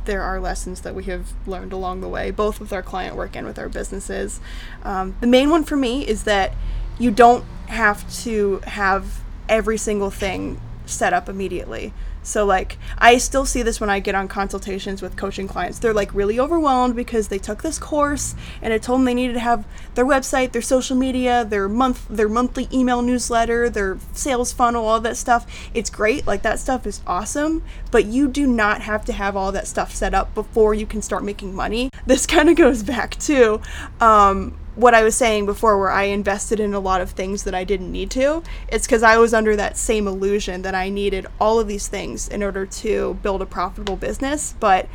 there 0.06 0.22
are 0.22 0.40
lessons 0.40 0.82
that 0.82 0.94
we 0.94 1.06
have 1.06 1.34
learned 1.48 1.74
along 1.74 2.02
the 2.02 2.08
way, 2.08 2.30
both 2.30 2.60
with 2.60 2.72
our 2.72 2.84
client 2.84 3.16
work 3.16 3.36
and 3.36 3.48
with 3.48 3.58
our 3.58 3.70
businesses. 3.70 4.40
Um, 4.84 5.16
the 5.22 5.28
main 5.28 5.50
one 5.50 5.64
for 5.64 5.76
me 5.76 6.08
is 6.08 6.24
that 6.26 6.54
you 7.00 7.10
don't 7.10 7.46
have 7.66 8.08
to 8.22 8.60
have 8.66 9.22
every 9.50 9.80
single 9.80 10.12
thing 10.12 10.62
set 10.86 11.12
up 11.12 11.28
immediately. 11.28 11.94
So, 12.24 12.46
like, 12.46 12.78
I 12.98 13.18
still 13.18 13.46
see 13.46 13.62
this 13.62 13.80
when 13.80 13.90
I 13.90 14.00
get 14.00 14.16
on 14.16 14.28
consultations 14.28 15.02
with 15.02 15.16
coaching 15.18 15.48
clients. 15.48 15.80
They're 15.80 15.94
like 15.94 16.14
really 16.14 16.40
overwhelmed 16.40 16.96
because 16.96 17.28
they 17.28 17.38
took 17.38 17.62
this 17.62 17.78
course 17.78 18.34
and 18.62 18.74
it 18.74 18.82
told 18.82 19.00
them 19.00 19.06
they 19.06 19.14
needed 19.14 19.34
to 19.34 19.40
have 19.40 19.66
their 19.96 20.06
website, 20.06 20.54
their 20.54 20.62
social 20.62 20.96
media, 20.96 21.46
their 21.46 21.68
month, 21.68 22.08
their 22.10 22.30
monthly 22.30 22.68
email 22.74 23.02
newsletter, 23.02 23.70
their 23.70 23.98
sales 24.14 24.54
funnel, 24.54 24.86
all 24.86 25.02
that 25.02 25.18
stuff. 25.18 25.46
It's 25.74 25.90
great. 25.90 26.26
Like, 26.26 26.42
that 26.44 26.60
stuff 26.60 26.88
is 26.88 27.02
awesome. 27.06 27.64
But 27.92 28.06
you 28.06 28.28
do 28.28 28.48
not 28.48 28.82
have 28.82 29.06
to 29.06 29.14
have 29.14 29.36
all 29.36 29.52
that 29.52 29.68
stuff 29.68 29.94
set 29.94 30.14
up 30.14 30.34
before 30.34 30.74
you 30.74 30.86
can 30.86 31.02
start 31.02 31.24
making 31.24 31.54
money. 31.54 31.90
This 32.06 32.26
kind 32.34 32.50
of 32.50 32.56
goes 32.56 32.84
back 32.84 33.18
to 33.22 33.62
um, 34.00 34.58
what 34.76 34.94
I 34.94 35.04
was 35.04 35.16
saying 35.16 35.46
before, 35.46 35.78
where 35.78 35.92
I 35.92 36.04
invested 36.04 36.60
in 36.60 36.74
a 36.74 36.80
lot 36.80 37.02
of 37.02 37.12
things 37.12 37.44
that 37.44 37.54
I 37.54 37.64
didn't 37.64 37.92
need 37.92 38.10
to. 38.12 38.44
It's 38.68 38.88
because 38.88 39.04
I 39.04 39.18
was 39.18 39.34
under 39.34 39.56
that 39.56 39.78
same 39.78 40.08
illusion 40.08 40.64
that 40.64 40.74
I 40.74 40.90
needed 40.90 41.28
all 41.40 41.60
of 41.60 41.68
these 41.68 41.88
things 41.88 42.28
in 42.28 42.42
order 42.42 42.66
to 42.66 43.14
build 43.22 43.42
a 43.42 43.46
profitable 43.46 43.96
business. 43.96 44.56
But 44.60 44.88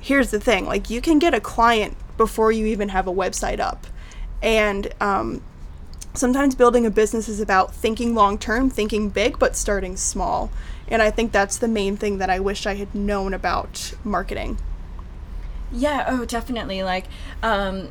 here's 0.00 0.30
the 0.30 0.40
thing 0.40 0.66
like, 0.66 0.90
you 0.90 1.00
can 1.00 1.18
get 1.18 1.34
a 1.34 1.40
client 1.40 1.96
before 2.16 2.52
you 2.52 2.66
even 2.66 2.90
have 2.90 3.06
a 3.06 3.12
website 3.12 3.60
up. 3.60 3.86
And 4.42 4.92
um, 5.00 5.42
sometimes 6.14 6.54
building 6.54 6.84
a 6.84 6.90
business 6.90 7.28
is 7.28 7.40
about 7.40 7.74
thinking 7.74 8.14
long 8.14 8.38
term, 8.38 8.68
thinking 8.68 9.08
big, 9.08 9.38
but 9.38 9.56
starting 9.56 9.96
small. 9.96 10.50
And 10.86 11.02
I 11.02 11.10
think 11.10 11.32
that's 11.32 11.56
the 11.58 11.68
main 11.68 11.96
thing 11.96 12.18
that 12.18 12.30
I 12.30 12.40
wish 12.40 12.66
I 12.66 12.74
had 12.74 12.94
known 12.94 13.34
about 13.34 13.94
marketing. 14.04 14.58
Yeah, 15.70 16.04
oh, 16.08 16.24
definitely. 16.24 16.82
Like, 16.82 17.06
um, 17.42 17.88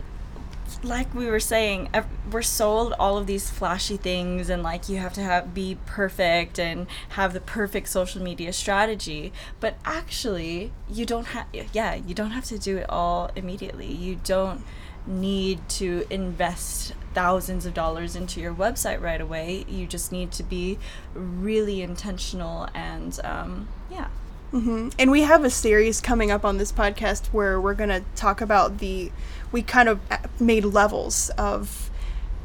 like 0.83 1.13
we 1.13 1.27
were 1.27 1.39
saying, 1.39 1.89
we're 2.31 2.41
sold 2.41 2.93
all 2.99 3.17
of 3.17 3.27
these 3.27 3.49
flashy 3.49 3.97
things, 3.97 4.49
and 4.49 4.63
like 4.63 4.89
you 4.89 4.97
have 4.97 5.13
to 5.13 5.21
have 5.21 5.53
be 5.53 5.77
perfect 5.85 6.59
and 6.59 6.87
have 7.09 7.33
the 7.33 7.41
perfect 7.41 7.89
social 7.89 8.21
media 8.21 8.53
strategy. 8.53 9.31
But 9.59 9.77
actually, 9.85 10.71
you 10.89 11.05
don't 11.05 11.27
have. 11.27 11.47
Yeah, 11.73 11.95
you 11.95 12.13
don't 12.13 12.31
have 12.31 12.45
to 12.45 12.57
do 12.59 12.77
it 12.77 12.85
all 12.89 13.31
immediately. 13.35 13.91
You 13.91 14.19
don't 14.23 14.63
need 15.05 15.67
to 15.69 16.05
invest 16.09 16.93
thousands 17.13 17.65
of 17.65 17.73
dollars 17.73 18.15
into 18.15 18.41
your 18.41 18.53
website 18.53 19.01
right 19.01 19.21
away. 19.21 19.65
You 19.67 19.87
just 19.87 20.11
need 20.11 20.31
to 20.33 20.43
be 20.43 20.77
really 21.13 21.81
intentional 21.81 22.67
and 22.73 23.19
um, 23.23 23.67
yeah. 23.89 24.07
Mm-hmm. 24.53 24.89
And 24.97 25.11
we 25.11 25.21
have 25.21 25.43
a 25.43 25.49
series 25.49 25.99
coming 26.01 26.31
up 26.31 26.45
on 26.45 26.57
this 26.57 26.71
podcast 26.71 27.27
where 27.27 27.59
we're 27.59 27.73
going 27.73 27.89
to 27.89 28.03
talk 28.15 28.41
about 28.41 28.77
the, 28.79 29.11
we 29.51 29.61
kind 29.61 29.89
of 29.89 29.99
made 30.39 30.65
levels 30.65 31.29
of 31.31 31.89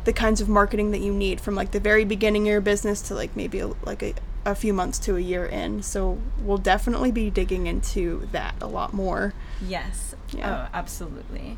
the 0.05 0.13
kinds 0.13 0.41
of 0.41 0.49
marketing 0.49 0.91
that 0.91 1.01
you 1.01 1.13
need 1.13 1.41
from 1.41 1.55
like 1.55 1.71
the 1.71 1.81
very 1.81 2.05
beginning 2.05 2.43
of 2.43 2.49
your 2.49 2.61
business 2.61 3.01
to 3.03 3.15
like 3.15 3.37
maybe 3.37 3.61
a, 3.61 3.69
like 3.85 4.03
a, 4.03 4.15
a 4.45 4.55
few 4.55 4.73
months 4.73 4.99
to 4.99 5.17
a 5.17 5.21
year 5.21 5.47
in. 5.47 5.83
So 5.83 6.19
we'll 6.41 6.59
definitely 6.59 7.13
be 7.13 7.31
digging 7.31 7.67
into 7.69 8.29
that 8.33 8.57
a 8.61 8.67
lot 8.67 8.93
more. 8.93 9.33
Yes. 9.61 10.17
Yeah. 10.33 10.67
Oh, 10.67 10.77
absolutely. 10.77 11.57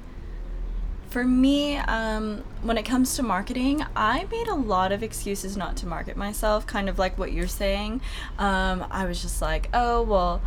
For 1.14 1.22
me, 1.22 1.76
um, 1.76 2.42
when 2.62 2.76
it 2.76 2.82
comes 2.82 3.14
to 3.14 3.22
marketing, 3.22 3.86
I 3.94 4.26
made 4.32 4.48
a 4.48 4.54
lot 4.56 4.90
of 4.90 5.04
excuses 5.04 5.56
not 5.56 5.76
to 5.76 5.86
market 5.86 6.16
myself, 6.16 6.66
kind 6.66 6.88
of 6.88 6.98
like 6.98 7.16
what 7.16 7.32
you're 7.32 7.46
saying. 7.46 8.00
Um, 8.36 8.84
I 8.90 9.04
was 9.04 9.22
just 9.22 9.40
like, 9.40 9.68
oh, 9.72 10.02
well, 10.02 10.42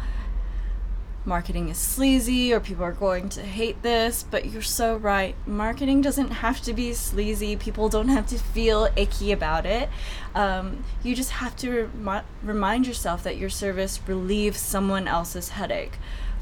marketing 1.23 1.69
is 1.69 1.77
sleazy 1.77 2.53
or 2.53 2.59
people 2.59 2.83
are 2.83 2.91
going 2.91 3.29
to 3.29 3.43
hate 3.43 3.81
this, 3.81 4.25
but 4.29 4.47
you're 4.47 4.61
so 4.61 4.97
right. 4.97 5.37
Marketing 5.45 6.01
doesn't 6.01 6.31
have 6.31 6.59
to 6.63 6.73
be 6.73 6.91
sleazy. 6.91 7.55
People 7.55 7.87
don't 7.87 8.09
have 8.09 8.27
to 8.27 8.37
feel 8.37 8.89
icky 8.97 9.31
about 9.31 9.65
it. 9.65 9.87
Um, 10.35 10.83
you 11.01 11.15
just 11.15 11.31
have 11.31 11.55
to 11.57 11.89
rem- 11.95 12.25
remind 12.43 12.87
yourself 12.87 13.23
that 13.23 13.37
your 13.37 13.49
service 13.49 14.01
relieves 14.05 14.59
someone 14.59 15.07
else's 15.07 15.47
headache. 15.47 15.97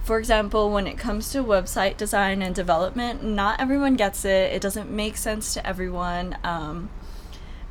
For 0.05 0.19
example, 0.19 0.69
when 0.69 0.85
it 0.85 0.99
comes 0.99 1.31
to 1.31 1.43
website 1.43 1.97
design 1.97 2.43
and 2.43 2.53
development, 2.53 3.23
not 3.23 3.59
everyone 3.59 3.95
gets 3.95 4.23
it. 4.23 4.53
It 4.53 4.61
doesn't 4.61 4.91
make 4.91 5.17
sense 5.17 5.55
to 5.55 5.65
everyone. 5.65 6.37
Um, 6.43 6.91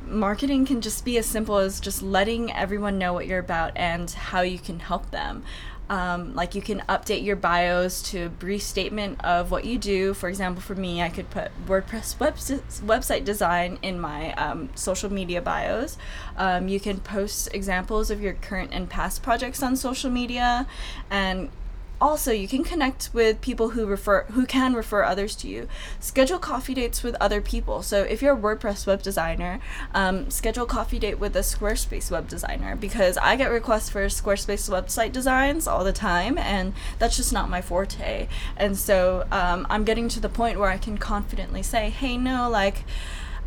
marketing 0.05 0.65
can 0.65 0.81
just 0.81 1.05
be 1.05 1.17
as 1.17 1.25
simple 1.25 1.59
as 1.59 1.79
just 1.79 2.03
letting 2.03 2.51
everyone 2.51 2.97
know 2.97 3.13
what 3.13 3.25
you're 3.25 3.39
about 3.39 3.71
and 3.77 4.11
how 4.11 4.41
you 4.41 4.59
can 4.59 4.81
help 4.81 5.11
them. 5.11 5.45
Um, 5.89 6.35
like 6.35 6.55
you 6.55 6.61
can 6.61 6.81
update 6.89 7.23
your 7.23 7.37
bios 7.37 8.01
to 8.09 8.25
a 8.25 8.29
brief 8.29 8.63
statement 8.63 9.23
of 9.23 9.49
what 9.49 9.63
you 9.63 9.77
do. 9.77 10.13
For 10.13 10.27
example, 10.27 10.61
for 10.61 10.75
me, 10.75 11.01
I 11.01 11.07
could 11.07 11.29
put 11.29 11.51
WordPress 11.67 12.19
web- 12.19 12.35
website 12.35 13.23
design 13.23 13.79
in 13.81 13.97
my 13.97 14.33
um, 14.33 14.67
social 14.75 15.09
media 15.09 15.41
bios. 15.41 15.97
Um, 16.35 16.67
you 16.67 16.81
can 16.81 16.99
post 16.99 17.47
examples 17.53 18.11
of 18.11 18.19
your 18.19 18.33
current 18.33 18.71
and 18.73 18.89
past 18.89 19.23
projects 19.23 19.63
on 19.63 19.77
social 19.77 20.11
media 20.11 20.67
and 21.09 21.49
also 21.99 22.31
you 22.31 22.47
can 22.47 22.63
connect 22.63 23.09
with 23.13 23.41
people 23.41 23.69
who 23.69 23.85
refer 23.85 24.23
who 24.31 24.45
can 24.45 24.73
refer 24.73 25.03
others 25.03 25.35
to 25.37 25.47
you. 25.47 25.67
Schedule 25.99 26.39
coffee 26.39 26.73
dates 26.73 27.03
with 27.03 27.15
other 27.19 27.41
people. 27.41 27.81
So 27.81 28.03
if 28.03 28.21
you're 28.21 28.35
a 28.35 28.39
wordpress 28.39 28.85
web 28.85 29.01
designer 29.01 29.59
um, 29.93 30.29
schedule 30.29 30.65
coffee 30.65 30.99
date 30.99 31.19
with 31.19 31.35
a 31.35 31.39
squarespace 31.39 32.11
web 32.11 32.27
designer 32.27 32.75
because 32.75 33.17
i 33.17 33.35
get 33.35 33.51
requests 33.51 33.89
for 33.89 34.05
squarespace 34.05 34.69
website 34.69 35.11
designs 35.11 35.67
all 35.67 35.83
the 35.83 35.93
time 35.93 36.37
and 36.37 36.73
that's 36.99 37.17
just 37.17 37.33
not 37.33 37.49
my 37.49 37.61
forte. 37.61 38.27
And 38.57 38.77
so 38.77 39.25
um, 39.31 39.65
i'm 39.69 39.83
getting 39.83 40.09
to 40.09 40.19
the 40.19 40.29
point 40.29 40.59
where 40.59 40.69
i 40.69 40.77
can 40.77 40.97
confidently 40.97 41.63
say 41.63 41.89
hey 41.89 42.17
no 42.17 42.49
like 42.49 42.83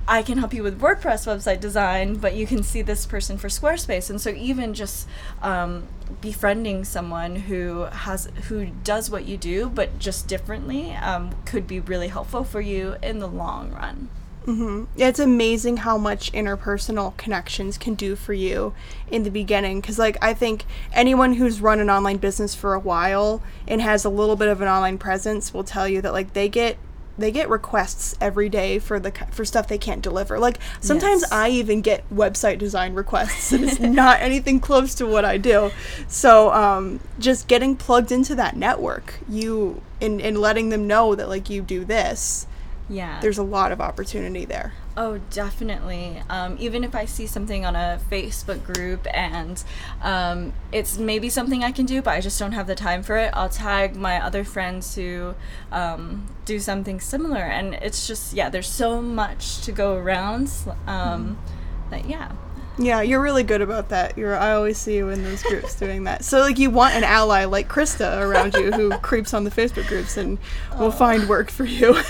I 0.09 0.23
can 0.23 0.39
help 0.39 0.55
you 0.55 0.63
with 0.63 0.81
WordPress 0.81 1.27
website 1.27 1.61
design, 1.61 2.15
but 2.15 2.35
you 2.35 2.47
can 2.47 2.63
see 2.63 2.81
this 2.81 3.05
person 3.05 3.37
for 3.37 3.49
Squarespace. 3.49 4.09
And 4.09 4.19
so 4.19 4.31
even 4.31 4.73
just 4.73 5.07
um, 5.43 5.87
befriending 6.23 6.85
someone 6.85 7.37
who 7.37 7.83
has 7.83 8.31
who 8.49 8.67
does 8.83 9.11
what 9.11 9.27
you 9.27 9.37
do, 9.37 9.69
but 9.69 9.99
just 9.99 10.27
differently, 10.27 10.93
um, 10.95 11.35
could 11.45 11.67
be 11.67 11.79
really 11.79 12.09
helpful 12.09 12.43
for 12.43 12.63
you 12.63 12.97
in 13.03 13.19
the 13.19 13.29
long 13.29 13.71
run. 13.71 14.09
Mm-hmm. 14.47 14.85
It's 14.97 15.19
amazing 15.19 15.79
how 15.79 15.99
much 15.99 16.33
interpersonal 16.33 17.15
connections 17.19 17.77
can 17.77 17.95
do 17.95 18.17
for 18.17 18.33
you 18.33 18.73
in 19.11 19.25
the 19.25 19.31
beginning. 19.31 19.83
Because, 19.83 19.99
like, 19.99 20.17
I 20.23 20.33
think 20.33 20.65
anyone 20.95 21.35
who's 21.35 21.61
run 21.61 21.81
an 21.81 21.91
online 21.91 22.17
business 22.17 22.55
for 22.55 22.73
a 22.73 22.81
while 22.81 23.43
and 23.67 23.83
has 23.83 24.07
a 24.07 24.09
little 24.09 24.37
bit 24.37 24.49
of 24.49 24.63
an 24.63 24.69
online 24.69 24.97
presence 24.97 25.53
will 25.53 25.65
tell 25.65 25.87
you 25.87 26.01
that, 26.01 26.15
like, 26.15 26.33
they 26.33 26.49
get 26.49 26.79
they 27.19 27.33
get 27.33 27.51
requests 27.51 28.15
every 28.21 28.49
day 28.49 28.79
for 28.79 29.01
the 29.01 29.11
for 29.31 29.45
stuff 29.45 29.67
they 29.67 29.79
can't 29.79 30.01
deliver. 30.03 30.39
Like 30.39 30.59
sometimes 30.81 31.23
yes. 31.23 31.33
I 31.33 31.49
even 31.51 31.81
get 31.81 32.09
website 32.11 32.59
design 32.59 32.95
requests, 32.95 33.53
and 33.53 33.65
it's 33.65 33.81
not 33.81 34.21
anything 34.21 34.61
close 34.61 34.95
to 34.97 35.07
what 35.07 35.25
I 35.25 35.37
do. 35.37 35.71
So 36.07 36.53
um, 36.53 37.01
just 37.19 37.49
getting 37.49 37.77
plugged 37.77 38.13
into 38.13 38.35
that 38.37 38.57
network, 38.57 39.19
you 39.29 39.83
and 40.01 40.21
and 40.21 40.39
letting 40.39 40.69
them 40.69 40.87
know 40.87 41.15
that 41.15 41.29
like 41.29 41.51
you 41.51 41.61
do 41.61 41.85
this. 41.85 42.47
Yeah, 42.89 43.21
there's 43.21 43.39
a 43.39 43.43
lot 43.43 43.73
of 43.73 43.81
opportunity 43.81 44.45
there. 44.45 44.73
Oh, 45.01 45.19
definitely. 45.31 46.21
Um, 46.29 46.57
even 46.59 46.83
if 46.83 46.97
I 46.97 47.05
see 47.05 47.29
something 47.29 47.65
on 47.65 47.77
a 47.77 48.01
Facebook 48.11 48.65
group 48.65 49.07
and 49.15 49.63
um, 50.03 50.53
it's 50.73 50.99
maybe 50.99 51.31
something 51.31 51.63
I 51.63 51.71
can 51.71 51.87
do, 51.87 52.03
but 52.03 52.15
I 52.15 52.21
just 52.21 52.37
don't 52.37 52.51
have 52.51 52.67
the 52.67 52.75
time 52.75 53.05
for 53.05 53.17
it, 53.17 53.31
I'll 53.33 53.49
tag 53.49 53.95
my 53.95 54.21
other 54.21 54.43
friends 54.43 54.97
who 54.97 55.37
um, 55.71 56.27
do 56.45 56.59
something 56.59 56.99
similar. 56.99 57.39
And 57.43 57.75
it's 57.75 58.09
just, 58.09 58.33
yeah, 58.33 58.51
there's 58.51 58.69
so 58.69 59.01
much 59.01 59.61
to 59.61 59.71
go 59.71 59.95
around 59.95 60.51
um, 60.89 61.37
mm-hmm. 61.37 61.91
that, 61.91 62.09
yeah. 62.09 62.33
Yeah, 62.79 63.03
you're 63.03 63.21
really 63.21 63.43
good 63.43 63.61
about 63.61 63.89
that. 63.89 64.17
You're 64.17 64.37
I 64.37 64.53
always 64.53 64.79
see 64.79 64.97
you 64.97 65.09
in 65.09 65.25
those 65.25 65.43
groups 65.43 65.75
doing 65.75 66.05
that. 66.05 66.25
So 66.25 66.41
like 66.41 66.59
you 66.59 66.71
want 66.71 66.95
an 66.95 67.03
ally 67.03 67.45
like 67.45 67.69
Krista 67.69 68.21
around 68.21 68.55
you 68.55 68.71
who 68.71 68.91
creeps 69.03 69.35
on 69.35 69.43
the 69.43 69.51
Facebook 69.51 69.89
groups 69.89 70.17
and 70.17 70.39
will 70.79 70.93
find 70.93 71.29
work 71.29 71.51
for 71.51 71.65
you. 71.65 72.01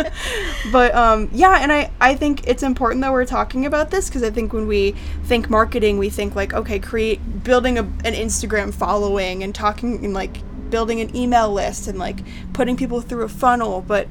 but 0.72 0.94
um, 0.94 1.28
yeah, 1.32 1.58
and 1.60 1.72
I 1.72 1.90
I 2.00 2.14
think 2.14 2.46
it's 2.46 2.62
important 2.62 3.02
that 3.02 3.12
we're 3.12 3.24
talking 3.24 3.66
about 3.66 3.90
this 3.90 4.08
because 4.08 4.22
I 4.22 4.30
think 4.30 4.52
when 4.52 4.68
we 4.68 4.92
think 5.24 5.50
marketing, 5.50 5.98
we 5.98 6.10
think 6.10 6.36
like 6.36 6.54
okay, 6.54 6.78
create 6.78 7.42
building 7.42 7.76
a, 7.76 7.82
an 7.82 8.14
Instagram 8.14 8.72
following 8.72 9.42
and 9.42 9.52
talking 9.52 10.04
and 10.04 10.14
like 10.14 10.38
building 10.70 11.00
an 11.00 11.14
email 11.16 11.52
list 11.52 11.88
and 11.88 11.98
like 11.98 12.20
putting 12.52 12.76
people 12.76 13.00
through 13.00 13.24
a 13.24 13.28
funnel, 13.28 13.80
but 13.80 14.06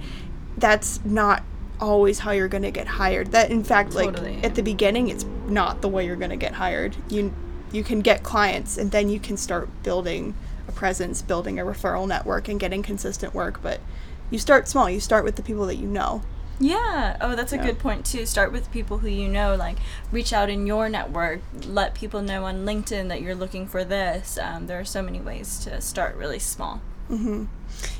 that's 0.58 1.00
not 1.06 1.44
always 1.84 2.20
how 2.20 2.32
you're 2.32 2.48
going 2.48 2.64
to 2.64 2.72
get 2.72 2.88
hired. 2.88 3.32
That 3.32 3.52
in 3.52 3.64
fact 3.64 3.92
totally. 3.92 4.36
like 4.36 4.44
at 4.44 4.56
the 4.56 4.64
beginning 4.64 5.10
it's 5.10 5.26
not 5.48 5.82
the 5.82 5.90
way 5.90 6.06
you're 6.06 6.16
going 6.16 6.30
to 6.32 6.36
get 6.36 6.54
hired. 6.54 6.96
You 7.10 7.34
you 7.72 7.84
can 7.84 8.02
get 8.02 8.24
clients 8.24 8.78
and 8.78 8.92
then 8.92 9.10
you 9.10 9.20
can 9.20 9.38
start 9.38 9.70
building 9.84 10.36
a 10.68 10.72
presence, 10.72 11.22
building 11.22 11.60
a 11.60 11.64
referral 11.64 12.08
network 12.08 12.48
and 12.48 12.60
getting 12.60 12.84
consistent 12.84 13.34
work, 13.34 13.62
but 13.62 13.82
you 14.30 14.38
start 14.40 14.68
small. 14.68 14.90
You 14.90 15.00
start 15.00 15.26
with 15.26 15.36
the 15.36 15.44
people 15.44 15.66
that 15.68 15.76
you 15.76 15.88
know. 15.88 16.22
Yeah. 16.60 17.18
Oh, 17.20 17.36
that's 17.36 17.52
a 17.52 17.58
yeah. 17.58 17.66
good 17.66 17.80
point 17.80 18.06
too. 18.06 18.26
Start 18.26 18.52
with 18.52 18.72
people 18.72 19.00
who 19.00 19.08
you 19.08 19.28
know. 19.28 19.56
Like, 19.56 19.78
reach 20.12 20.32
out 20.32 20.50
in 20.50 20.66
your 20.68 20.88
network. 20.88 21.42
Let 21.66 21.94
people 21.94 22.22
know 22.22 22.46
on 22.46 22.66
LinkedIn 22.66 23.10
that 23.10 23.22
you're 23.22 23.36
looking 23.36 23.68
for 23.68 23.84
this. 23.84 24.38
Um, 24.38 24.68
there 24.68 24.80
are 24.80 24.86
so 24.86 25.02
many 25.02 25.20
ways 25.20 25.60
to 25.66 25.82
start 25.82 26.16
really 26.16 26.40
small. 26.40 26.82
Mm-hmm. 27.10 27.46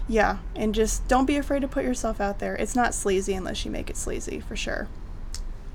Yeah, 0.08 0.38
and 0.56 0.76
just 0.76 1.08
don't 1.08 1.26
be 1.26 1.38
afraid 1.38 1.62
to 1.62 1.68
put 1.68 1.84
yourself 1.84 2.20
out 2.22 2.40
there. 2.40 2.56
It's 2.56 2.76
not 2.76 2.94
sleazy 2.94 3.34
unless 3.34 3.66
you 3.66 3.72
make 3.72 3.90
it 3.90 3.98
sleazy, 3.98 4.40
for 4.40 4.56
sure. 4.56 4.88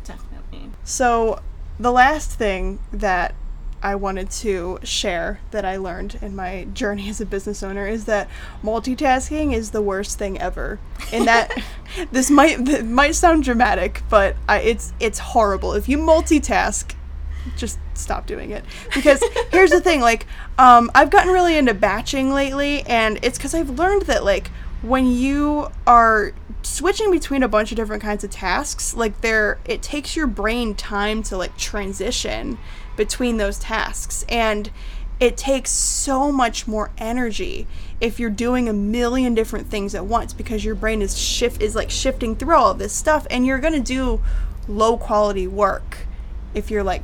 Definitely. 0.04 0.70
So, 0.84 1.40
the 1.78 1.92
last 1.92 2.32
thing 2.32 2.78
that 2.92 3.34
I 3.82 3.94
wanted 3.94 4.30
to 4.30 4.80
share 4.82 5.40
that 5.52 5.64
I 5.64 5.76
learned 5.76 6.18
in 6.20 6.34
my 6.34 6.66
journey 6.72 7.08
as 7.08 7.20
a 7.20 7.26
business 7.26 7.62
owner 7.62 7.86
is 7.86 8.06
that 8.06 8.28
multitasking 8.62 9.54
is 9.54 9.70
the 9.70 9.82
worst 9.82 10.18
thing 10.18 10.40
ever. 10.40 10.80
And 11.12 11.26
that 11.28 11.52
this 12.12 12.30
might 12.30 12.84
might 12.84 13.14
sound 13.14 13.44
dramatic, 13.44 14.02
but 14.08 14.36
I, 14.48 14.60
it's 14.60 14.92
it's 14.98 15.18
horrible. 15.18 15.74
If 15.74 15.88
you 15.88 15.98
multitask, 15.98 16.94
just 17.56 17.78
stop 17.94 18.26
doing 18.26 18.50
it. 18.50 18.64
Because 18.94 19.22
here's 19.50 19.70
the 19.70 19.80
thing 19.80 20.00
like 20.00 20.26
um, 20.58 20.90
i've 20.94 21.10
gotten 21.10 21.32
really 21.32 21.56
into 21.56 21.74
batching 21.74 22.32
lately 22.32 22.82
and 22.82 23.18
it's 23.22 23.38
because 23.38 23.54
i've 23.54 23.70
learned 23.70 24.02
that 24.02 24.24
like 24.24 24.48
when 24.82 25.06
you 25.06 25.68
are 25.86 26.32
switching 26.62 27.10
between 27.10 27.42
a 27.42 27.48
bunch 27.48 27.72
of 27.72 27.76
different 27.76 28.02
kinds 28.02 28.22
of 28.22 28.30
tasks 28.30 28.94
like 28.94 29.20
there 29.20 29.58
it 29.64 29.82
takes 29.82 30.14
your 30.14 30.26
brain 30.26 30.74
time 30.74 31.22
to 31.22 31.36
like 31.36 31.56
transition 31.56 32.58
between 32.98 33.38
those 33.38 33.58
tasks. 33.58 34.26
And 34.28 34.70
it 35.18 35.38
takes 35.38 35.70
so 35.70 36.30
much 36.30 36.68
more 36.68 36.90
energy 36.98 37.66
if 38.00 38.20
you're 38.20 38.28
doing 38.28 38.68
a 38.68 38.72
million 38.72 39.34
different 39.34 39.68
things 39.68 39.94
at 39.94 40.04
once 40.04 40.34
because 40.34 40.64
your 40.64 40.74
brain 40.74 41.00
is 41.00 41.18
shift 41.18 41.62
is 41.62 41.74
like 41.74 41.90
shifting 41.90 42.36
through 42.36 42.54
all 42.54 42.74
this 42.74 42.92
stuff 42.92 43.26
and 43.30 43.46
you're 43.46 43.58
going 43.58 43.72
to 43.72 43.80
do 43.80 44.20
low 44.68 44.96
quality 44.96 45.46
work 45.46 46.06
if 46.54 46.70
you're 46.70 46.84
like 46.84 47.02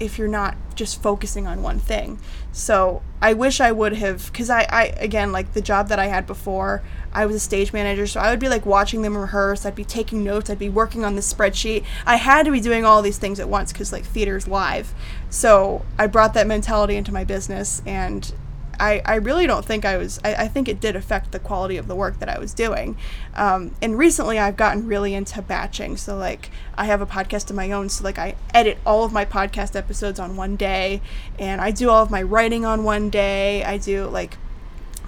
if 0.00 0.18
you're 0.18 0.28
not 0.28 0.56
just 0.74 1.02
focusing 1.02 1.46
on 1.46 1.62
one 1.62 1.78
thing. 1.78 2.18
So 2.52 3.02
I 3.20 3.34
wish 3.34 3.60
I 3.60 3.72
would 3.72 3.94
have, 3.94 4.26
because 4.32 4.48
I, 4.48 4.66
I, 4.70 4.84
again, 4.96 5.32
like 5.32 5.52
the 5.52 5.60
job 5.60 5.88
that 5.88 5.98
I 5.98 6.06
had 6.06 6.26
before, 6.26 6.82
I 7.12 7.26
was 7.26 7.36
a 7.36 7.40
stage 7.40 7.72
manager, 7.72 8.06
so 8.06 8.20
I 8.20 8.30
would 8.30 8.38
be 8.38 8.48
like 8.48 8.64
watching 8.64 9.02
them 9.02 9.16
rehearse, 9.16 9.66
I'd 9.66 9.74
be 9.74 9.84
taking 9.84 10.22
notes, 10.22 10.48
I'd 10.50 10.58
be 10.58 10.68
working 10.68 11.04
on 11.04 11.16
this 11.16 11.32
spreadsheet. 11.32 11.84
I 12.06 12.16
had 12.16 12.44
to 12.46 12.52
be 12.52 12.60
doing 12.60 12.84
all 12.84 13.02
these 13.02 13.18
things 13.18 13.40
at 13.40 13.48
once 13.48 13.72
because 13.72 13.92
like 13.92 14.04
theater's 14.04 14.46
live. 14.46 14.94
So 15.30 15.84
I 15.98 16.06
brought 16.06 16.34
that 16.34 16.46
mentality 16.46 16.96
into 16.96 17.12
my 17.12 17.24
business 17.24 17.82
and 17.86 18.32
I, 18.80 19.02
I 19.04 19.16
really 19.16 19.46
don't 19.46 19.64
think 19.64 19.84
I 19.84 19.96
was, 19.96 20.20
I, 20.24 20.34
I 20.34 20.48
think 20.48 20.68
it 20.68 20.80
did 20.80 20.96
affect 20.96 21.32
the 21.32 21.38
quality 21.38 21.76
of 21.76 21.88
the 21.88 21.94
work 21.94 22.18
that 22.20 22.28
I 22.28 22.38
was 22.38 22.54
doing. 22.54 22.96
Um, 23.34 23.74
and 23.82 23.98
recently 23.98 24.38
I've 24.38 24.56
gotten 24.56 24.86
really 24.86 25.14
into 25.14 25.42
batching. 25.42 25.96
So, 25.96 26.16
like, 26.16 26.50
I 26.76 26.84
have 26.86 27.00
a 27.00 27.06
podcast 27.06 27.50
of 27.50 27.56
my 27.56 27.72
own. 27.72 27.88
So, 27.88 28.04
like, 28.04 28.18
I 28.18 28.36
edit 28.54 28.78
all 28.86 29.04
of 29.04 29.12
my 29.12 29.24
podcast 29.24 29.74
episodes 29.74 30.20
on 30.20 30.36
one 30.36 30.56
day 30.56 31.00
and 31.38 31.60
I 31.60 31.70
do 31.70 31.90
all 31.90 32.02
of 32.02 32.10
my 32.10 32.22
writing 32.22 32.64
on 32.64 32.84
one 32.84 33.10
day. 33.10 33.64
I 33.64 33.78
do, 33.78 34.06
like, 34.06 34.36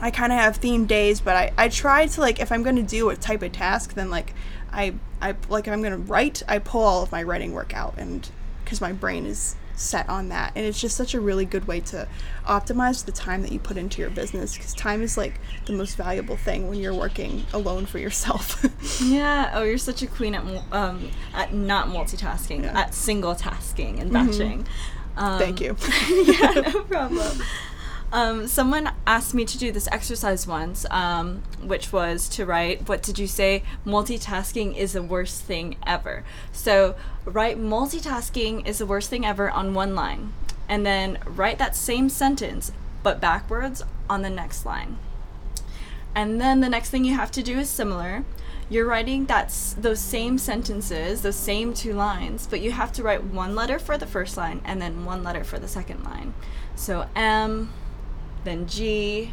I 0.00 0.10
kind 0.10 0.32
of 0.32 0.38
have 0.38 0.60
themed 0.60 0.86
days, 0.86 1.20
but 1.20 1.36
I, 1.36 1.52
I 1.56 1.68
try 1.68 2.06
to, 2.06 2.20
like, 2.20 2.40
if 2.40 2.50
I'm 2.50 2.62
going 2.62 2.76
to 2.76 2.82
do 2.82 3.10
a 3.10 3.16
type 3.16 3.42
of 3.42 3.52
task, 3.52 3.94
then, 3.94 4.10
like, 4.10 4.34
I, 4.72 4.94
I, 5.20 5.36
like, 5.48 5.66
if 5.66 5.72
I'm 5.72 5.82
going 5.82 5.92
to 5.92 5.98
write, 5.98 6.42
I 6.48 6.58
pull 6.58 6.82
all 6.82 7.02
of 7.02 7.12
my 7.12 7.22
writing 7.22 7.52
work 7.52 7.74
out 7.74 7.94
and, 7.98 8.28
because 8.70 8.80
my 8.80 8.92
brain 8.92 9.26
is 9.26 9.56
set 9.74 10.08
on 10.08 10.28
that 10.28 10.52
and 10.54 10.64
it's 10.64 10.80
just 10.80 10.96
such 10.96 11.12
a 11.12 11.20
really 11.20 11.44
good 11.44 11.66
way 11.66 11.80
to 11.80 12.06
optimize 12.46 13.04
the 13.04 13.10
time 13.10 13.42
that 13.42 13.50
you 13.50 13.58
put 13.58 13.76
into 13.76 14.00
your 14.00 14.10
business 14.10 14.56
because 14.56 14.72
time 14.74 15.02
is 15.02 15.16
like 15.16 15.40
the 15.66 15.72
most 15.72 15.96
valuable 15.96 16.36
thing 16.36 16.68
when 16.68 16.78
you're 16.78 16.94
working 16.94 17.44
alone 17.52 17.84
for 17.84 17.98
yourself 17.98 18.64
yeah 19.02 19.50
oh 19.54 19.64
you're 19.64 19.76
such 19.76 20.02
a 20.02 20.06
queen 20.06 20.36
at, 20.36 20.44
um, 20.72 21.10
at 21.34 21.52
not 21.52 21.88
multitasking 21.88 22.62
yeah. 22.62 22.78
at 22.78 22.94
single 22.94 23.34
tasking 23.34 23.98
and 23.98 24.12
mm-hmm. 24.12 24.26
batching 24.26 24.64
mm-hmm. 24.64 25.18
um, 25.18 25.38
thank 25.40 25.60
you 25.60 25.74
yeah 26.32 26.52
no 26.52 26.82
problem 26.84 27.42
um, 28.12 28.46
someone 28.48 28.90
asked 29.06 29.34
me 29.34 29.44
to 29.44 29.58
do 29.58 29.70
this 29.70 29.88
exercise 29.92 30.46
once, 30.46 30.84
um, 30.90 31.42
which 31.62 31.92
was 31.92 32.28
to 32.30 32.44
write, 32.44 32.88
what 32.88 33.02
did 33.02 33.18
you 33.18 33.26
say? 33.26 33.62
Multitasking 33.86 34.76
is 34.76 34.94
the 34.94 35.02
worst 35.02 35.42
thing 35.42 35.76
ever. 35.86 36.24
So, 36.52 36.96
write 37.24 37.58
multitasking 37.58 38.66
is 38.66 38.78
the 38.78 38.86
worst 38.86 39.10
thing 39.10 39.24
ever 39.24 39.50
on 39.50 39.74
one 39.74 39.94
line. 39.94 40.32
And 40.68 40.84
then 40.84 41.18
write 41.24 41.58
that 41.58 41.76
same 41.76 42.08
sentence, 42.08 42.72
but 43.02 43.20
backwards 43.20 43.82
on 44.08 44.22
the 44.22 44.30
next 44.30 44.66
line. 44.66 44.98
And 46.14 46.40
then 46.40 46.60
the 46.60 46.68
next 46.68 46.90
thing 46.90 47.04
you 47.04 47.14
have 47.14 47.30
to 47.32 47.42
do 47.42 47.58
is 47.58 47.70
similar. 47.70 48.24
You're 48.68 48.86
writing 48.86 49.26
that's 49.26 49.72
those 49.74 50.00
same 50.00 50.38
sentences, 50.38 51.22
those 51.22 51.36
same 51.36 51.74
two 51.74 51.92
lines, 51.92 52.46
but 52.48 52.60
you 52.60 52.72
have 52.72 52.92
to 52.94 53.02
write 53.02 53.24
one 53.24 53.54
letter 53.54 53.78
for 53.78 53.98
the 53.98 54.06
first 54.06 54.36
line 54.36 54.60
and 54.64 54.80
then 54.80 55.04
one 55.04 55.22
letter 55.24 55.44
for 55.44 55.58
the 55.58 55.68
second 55.68 56.04
line. 56.04 56.34
So 56.76 57.06
M 57.16 57.72
then 58.44 58.66
G, 58.66 59.32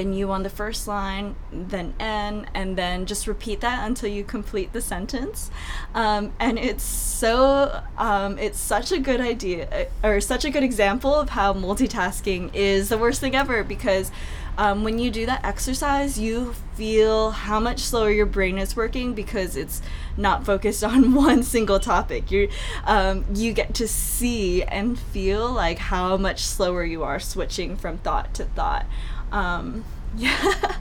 then 0.00 0.14
you 0.14 0.32
on 0.32 0.42
the 0.42 0.50
first 0.50 0.88
line, 0.88 1.36
then 1.52 1.92
N, 2.00 2.48
and 2.54 2.74
then 2.74 3.04
just 3.04 3.26
repeat 3.26 3.60
that 3.60 3.86
until 3.86 4.08
you 4.08 4.24
complete 4.24 4.72
the 4.72 4.80
sentence. 4.80 5.50
Um, 5.94 6.32
and 6.40 6.58
it's 6.58 6.82
so, 6.82 7.82
um, 7.98 8.38
it's 8.38 8.58
such 8.58 8.92
a 8.92 8.98
good 8.98 9.20
idea, 9.20 9.88
uh, 10.02 10.08
or 10.08 10.22
such 10.22 10.46
a 10.46 10.50
good 10.50 10.62
example 10.62 11.14
of 11.14 11.28
how 11.28 11.52
multitasking 11.52 12.54
is 12.54 12.88
the 12.88 12.96
worst 12.96 13.20
thing 13.20 13.36
ever 13.36 13.62
because 13.62 14.10
um, 14.56 14.84
when 14.84 14.98
you 14.98 15.10
do 15.10 15.26
that 15.26 15.44
exercise, 15.44 16.18
you 16.18 16.54
feel 16.74 17.30
how 17.30 17.60
much 17.60 17.80
slower 17.80 18.10
your 18.10 18.26
brain 18.26 18.58
is 18.58 18.76
working 18.76 19.14
because 19.14 19.56
it's 19.56 19.80
not 20.16 20.44
focused 20.44 20.82
on 20.92 21.14
one 21.14 21.42
single 21.42 21.80
topic. 21.80 22.30
You 22.30 22.48
um, 22.84 23.24
you 23.34 23.52
get 23.52 23.74
to 23.76 23.88
see 23.88 24.62
and 24.62 24.98
feel 24.98 25.50
like 25.50 25.78
how 25.78 26.16
much 26.16 26.40
slower 26.40 26.84
you 26.84 27.02
are 27.02 27.20
switching 27.20 27.76
from 27.76 27.98
thought 27.98 28.34
to 28.34 28.44
thought. 28.44 28.86
Um, 29.32 29.84
yeah. 30.16 30.76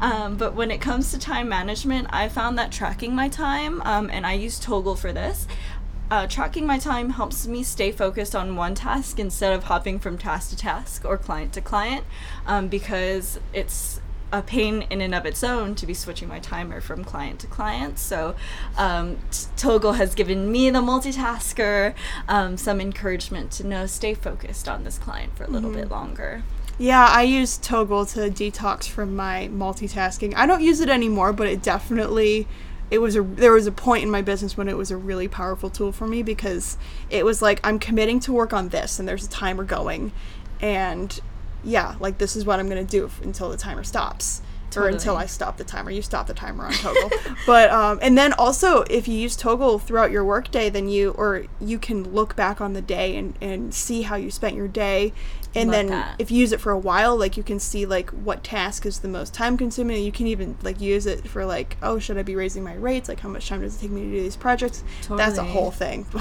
um, 0.00 0.36
but 0.36 0.54
when 0.54 0.70
it 0.70 0.80
comes 0.80 1.10
to 1.12 1.18
time 1.18 1.48
management, 1.48 2.08
I 2.10 2.28
found 2.28 2.58
that 2.58 2.72
tracking 2.72 3.14
my 3.14 3.28
time, 3.28 3.80
um, 3.82 4.10
and 4.10 4.26
I 4.26 4.32
use 4.32 4.58
Toggl 4.58 4.98
for 4.98 5.12
this, 5.12 5.46
uh, 6.10 6.26
tracking 6.26 6.66
my 6.66 6.78
time 6.78 7.10
helps 7.10 7.46
me 7.46 7.62
stay 7.62 7.90
focused 7.90 8.36
on 8.36 8.56
one 8.56 8.74
task 8.74 9.18
instead 9.18 9.52
of 9.52 9.64
hopping 9.64 9.98
from 9.98 10.18
task 10.18 10.50
to 10.50 10.56
task 10.56 11.04
or 11.04 11.16
client 11.16 11.52
to 11.54 11.60
client 11.60 12.04
um, 12.46 12.68
because 12.68 13.40
it's 13.52 14.00
a 14.32 14.42
pain 14.42 14.82
in 14.90 15.00
and 15.00 15.14
of 15.14 15.24
its 15.24 15.44
own 15.44 15.74
to 15.76 15.86
be 15.86 15.94
switching 15.94 16.28
my 16.28 16.40
timer 16.40 16.80
from 16.80 17.04
client 17.04 17.38
to 17.38 17.46
client. 17.46 17.98
So, 17.98 18.34
um, 18.76 19.18
Toggl 19.56 19.96
has 19.96 20.14
given 20.14 20.50
me, 20.50 20.70
the 20.70 20.80
multitasker, 20.80 21.94
um, 22.28 22.56
some 22.56 22.80
encouragement 22.80 23.52
to 23.52 23.66
know 23.66 23.86
stay 23.86 24.12
focused 24.14 24.68
on 24.68 24.82
this 24.82 24.98
client 24.98 25.36
for 25.36 25.44
a 25.44 25.48
little 25.48 25.70
mm-hmm. 25.70 25.82
bit 25.82 25.90
longer. 25.90 26.42
Yeah, 26.78 27.06
I 27.06 27.22
use 27.22 27.58
Toggl 27.58 28.10
to 28.14 28.30
detox 28.30 28.88
from 28.88 29.14
my 29.14 29.48
multitasking. 29.52 30.34
I 30.34 30.46
don't 30.46 30.62
use 30.62 30.80
it 30.80 30.88
anymore, 30.88 31.32
but 31.32 31.46
it 31.46 31.62
definitely 31.62 32.48
it 32.90 32.98
was 32.98 33.16
a 33.16 33.22
there 33.22 33.52
was 33.52 33.66
a 33.66 33.72
point 33.72 34.02
in 34.02 34.10
my 34.10 34.22
business 34.22 34.56
when 34.56 34.68
it 34.68 34.76
was 34.76 34.90
a 34.90 34.96
really 34.96 35.26
powerful 35.28 35.70
tool 35.70 35.92
for 35.92 36.06
me 36.06 36.22
because 36.22 36.76
it 37.10 37.24
was 37.24 37.40
like 37.40 37.60
I'm 37.64 37.78
committing 37.78 38.20
to 38.20 38.32
work 38.32 38.52
on 38.52 38.68
this 38.68 38.98
and 38.98 39.08
there's 39.08 39.24
a 39.26 39.30
timer 39.30 39.64
going 39.64 40.12
and 40.60 41.18
yeah, 41.62 41.96
like 41.98 42.18
this 42.18 42.36
is 42.36 42.44
what 42.44 42.60
I'm 42.60 42.68
going 42.68 42.84
to 42.84 42.90
do 42.90 43.06
f- 43.06 43.22
until 43.22 43.48
the 43.48 43.56
timer 43.56 43.84
stops. 43.84 44.42
Totally. 44.70 44.92
Or 44.92 44.96
until 44.96 45.16
I 45.16 45.26
stop 45.26 45.56
the 45.56 45.64
timer. 45.64 45.92
You 45.92 46.02
stop 46.02 46.26
the 46.26 46.34
timer 46.34 46.66
on 46.66 46.72
Toggl. 46.72 47.36
but 47.46 47.70
um, 47.70 48.00
and 48.02 48.18
then 48.18 48.32
also 48.32 48.82
if 48.90 49.06
you 49.06 49.14
use 49.14 49.36
Toggl 49.36 49.80
throughout 49.80 50.10
your 50.10 50.24
workday, 50.24 50.68
then 50.68 50.88
you 50.88 51.10
or 51.12 51.46
you 51.60 51.78
can 51.78 52.12
look 52.12 52.34
back 52.34 52.60
on 52.60 52.72
the 52.72 52.82
day 52.82 53.16
and, 53.16 53.34
and 53.40 53.72
see 53.72 54.02
how 54.02 54.16
you 54.16 54.30
spent 54.30 54.56
your 54.56 54.68
day 54.68 55.12
and 55.54 55.70
Love 55.70 55.76
then 55.76 55.86
that. 55.88 56.16
if 56.18 56.30
you 56.30 56.38
use 56.38 56.52
it 56.52 56.60
for 56.60 56.72
a 56.72 56.78
while 56.78 57.16
like 57.16 57.36
you 57.36 57.42
can 57.42 57.58
see 57.60 57.86
like 57.86 58.10
what 58.10 58.42
task 58.42 58.84
is 58.86 59.00
the 59.00 59.08
most 59.08 59.32
time 59.32 59.56
consuming 59.56 60.02
you 60.02 60.12
can 60.12 60.26
even 60.26 60.56
like 60.62 60.80
use 60.80 61.06
it 61.06 61.28
for 61.28 61.44
like 61.44 61.76
oh 61.82 61.98
should 61.98 62.18
i 62.18 62.22
be 62.22 62.34
raising 62.36 62.62
my 62.62 62.74
rates? 62.74 63.08
Like 63.08 63.20
how 63.20 63.28
much 63.28 63.48
time 63.48 63.60
does 63.60 63.76
it 63.76 63.80
take 63.80 63.90
me 63.90 64.02
to 64.02 64.10
do 64.10 64.22
these 64.22 64.36
projects? 64.36 64.82
Totally. 65.02 65.18
that's 65.18 65.38
a 65.38 65.44
whole 65.44 65.70
thing. 65.70 66.06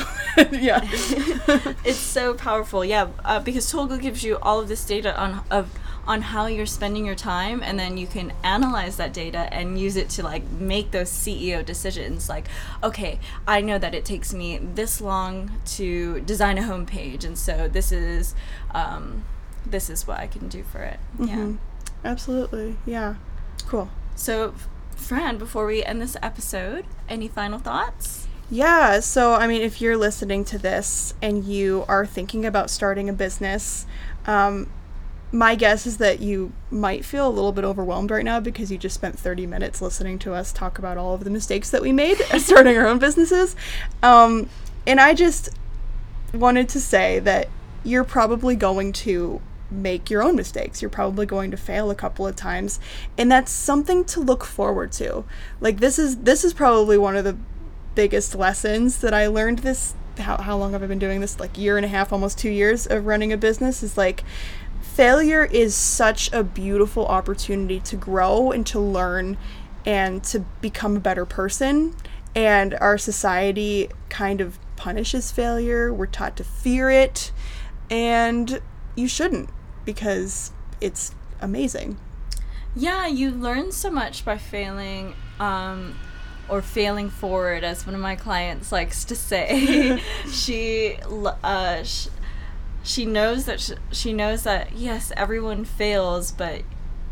Yeah. 0.52 0.82
It's 1.86 1.98
so 1.98 2.34
powerful. 2.34 2.84
Yeah 2.86 3.10
uh, 3.24 3.40
because 3.40 3.72
Toggl 3.72 4.00
gives 4.00 4.24
you 4.24 4.38
all 4.42 4.60
of 4.60 4.68
this 4.68 4.86
data 4.86 5.20
on 5.20 5.44
of 5.50 5.70
on 6.06 6.22
how 6.22 6.48
you're 6.48 6.66
spending 6.66 7.06
your 7.06 7.16
time 7.16 7.64
and 7.64 7.80
then 7.80 7.98
you 7.98 8.06
can 8.06 8.34
analyze 8.44 8.98
that 8.98 9.14
data 9.14 9.48
and 9.54 9.80
use 9.80 9.96
it 9.96 10.10
to 10.10 10.24
like 10.24 10.44
make 10.52 10.92
those 10.92 11.10
CEO 11.10 11.66
decisions. 11.66 12.30
Like 12.30 12.48
okay 12.84 13.20
I 13.48 13.62
know 13.62 13.78
that 13.80 13.94
it 13.96 14.06
takes 14.06 14.34
me 14.34 14.58
this 14.58 15.00
long 15.02 15.52
to 15.78 16.20
design 16.22 16.58
a 16.58 16.62
homepage 16.62 17.24
and 17.24 17.38
so 17.38 17.68
this 17.68 17.92
is 17.92 18.36
um, 18.74 19.23
this 19.66 19.90
is 19.90 20.08
what 20.08 20.20
I 20.20 20.28
can 20.28 20.48
do 20.48 20.64
for 20.64 20.80
it. 20.80 21.00
Mm-hmm. 21.18 21.52
yeah. 21.52 21.58
Absolutely. 22.06 22.78
Yeah. 22.86 23.16
Cool. 23.68 23.90
So 24.16 24.54
Fran 24.96 25.38
before 25.38 25.66
we 25.66 25.84
end 25.84 26.02
this 26.02 26.16
episode 26.22 26.86
any 27.10 27.28
final 27.28 27.60
thoughts? 27.60 28.28
Yeah, 28.50 29.00
so 29.00 29.34
I 29.34 29.48
mean, 29.48 29.62
if 29.62 29.82
you're 29.82 29.98
listening 29.98 30.46
to 30.46 30.58
this 30.58 31.14
and 31.22 31.44
you 31.44 31.86
are 31.88 32.06
thinking 32.06 32.46
about 32.46 32.70
starting 32.70 33.10
a 33.10 33.14
business, 33.14 33.86
um, 34.26 34.70
my 35.32 35.56
guess 35.56 35.88
is 35.88 35.98
that 35.98 36.20
you 36.20 36.54
might 36.70 37.04
feel 37.04 37.28
a 37.28 37.32
little 37.32 37.52
bit 37.52 37.64
overwhelmed 37.64 38.12
right 38.12 38.24
now 38.24 38.40
because 38.40 38.72
you 38.72 38.78
just 38.78 38.96
spent 38.96 39.18
30 39.18 39.48
minutes 39.48 39.82
listening 39.82 40.20
to 40.20 40.34
us 40.34 40.54
talk 40.54 40.78
about 40.78 40.98
all 40.98 41.16
of 41.16 41.24
the 41.24 41.30
mistakes 41.30 41.72
that 41.72 41.82
we 41.82 41.92
made 41.92 42.18
starting 42.38 42.78
our 42.78 42.88
own 42.88 43.00
businesses. 43.00 43.56
Um, 44.04 44.50
and 44.86 45.00
I 45.00 45.16
just 45.16 45.50
wanted 46.34 46.70
to 46.70 46.80
say 46.80 47.20
that 47.20 47.50
you're 47.84 48.04
probably 48.04 48.56
going 48.56 48.94
to 48.94 49.42
make 49.72 50.10
your 50.10 50.24
own 50.24 50.36
mistakes. 50.36 50.82
You're 50.82 50.90
probably 50.90 51.26
going 51.26 51.52
to 51.52 51.58
fail 51.58 51.90
a 51.90 51.96
couple 51.96 52.28
of 52.28 52.36
times, 52.36 52.80
and 53.18 53.32
that's 53.32 53.52
something 53.52 54.06
to 54.06 54.20
look 54.20 54.44
forward 54.44 54.92
to. 54.94 55.26
Like 55.60 55.80
this 55.80 55.98
is 55.98 56.18
this 56.18 56.44
is 56.44 56.54
probably 56.54 56.98
one 56.98 57.16
of 57.16 57.24
the 57.24 57.38
biggest 57.96 58.36
lessons 58.36 58.98
that 59.00 59.14
I 59.14 59.28
learned 59.28 59.60
this 59.60 59.94
how 60.20 60.42
how 60.42 60.58
long 60.58 60.74
have 60.74 60.84
I 60.84 60.88
been 60.88 61.00
doing 61.00 61.22
this? 61.22 61.40
Like 61.40 61.58
year 61.58 61.78
and 61.78 61.86
a 61.86 61.90
half, 61.90 62.14
almost 62.14 62.38
2 62.40 62.50
years 62.50 62.86
of 62.88 63.06
running 63.06 63.34
a 63.34 63.38
business 63.38 63.84
is 63.84 63.98
like 63.98 64.24
failure 64.82 65.46
is 65.46 65.76
such 65.76 66.32
a 66.32 66.44
beautiful 66.44 67.06
opportunity 67.08 67.80
to 67.80 67.96
grow 67.96 68.52
and 68.52 68.66
to 68.68 68.80
learn 68.80 69.38
and 69.86 70.24
to 70.26 70.40
become 70.62 70.98
a 70.98 71.00
better 71.00 71.26
person. 71.26 71.96
And 72.36 72.74
our 72.76 72.98
society 72.98 73.90
kind 74.10 74.42
of 74.42 74.60
punishes 74.76 75.32
failure. 75.32 75.94
We're 75.94 76.06
taught 76.06 76.38
to 76.38 76.44
fear 76.44 76.90
it. 76.90 77.32
And 77.90 78.62
you 78.96 79.08
shouldn't 79.08 79.50
because 79.86 80.52
it's 80.82 81.14
amazing. 81.42 81.98
Yeah, 82.76 83.08
you 83.08 83.32
learn 83.32 83.72
so 83.72 83.90
much 83.92 84.26
by 84.26 84.38
failing. 84.38 85.16
Um, 85.40 85.98
or 86.50 86.62
failing 86.62 87.10
forward, 87.10 87.64
as 87.64 87.86
one 87.86 87.96
of 87.96 88.02
my 88.02 88.18
clients 88.18 88.70
likes 88.70 89.06
to 89.06 89.16
say. 89.16 90.02
she, 90.30 90.98
uh, 91.42 91.84
she 91.84 92.10
she 92.84 93.06
knows 93.06 93.46
that 93.46 93.62
she, 93.62 93.74
she 93.92 94.14
knows 94.14 94.44
that 94.44 94.74
yes 94.74 95.12
everyone 95.16 95.64
fails 95.64 96.32
but 96.32 96.62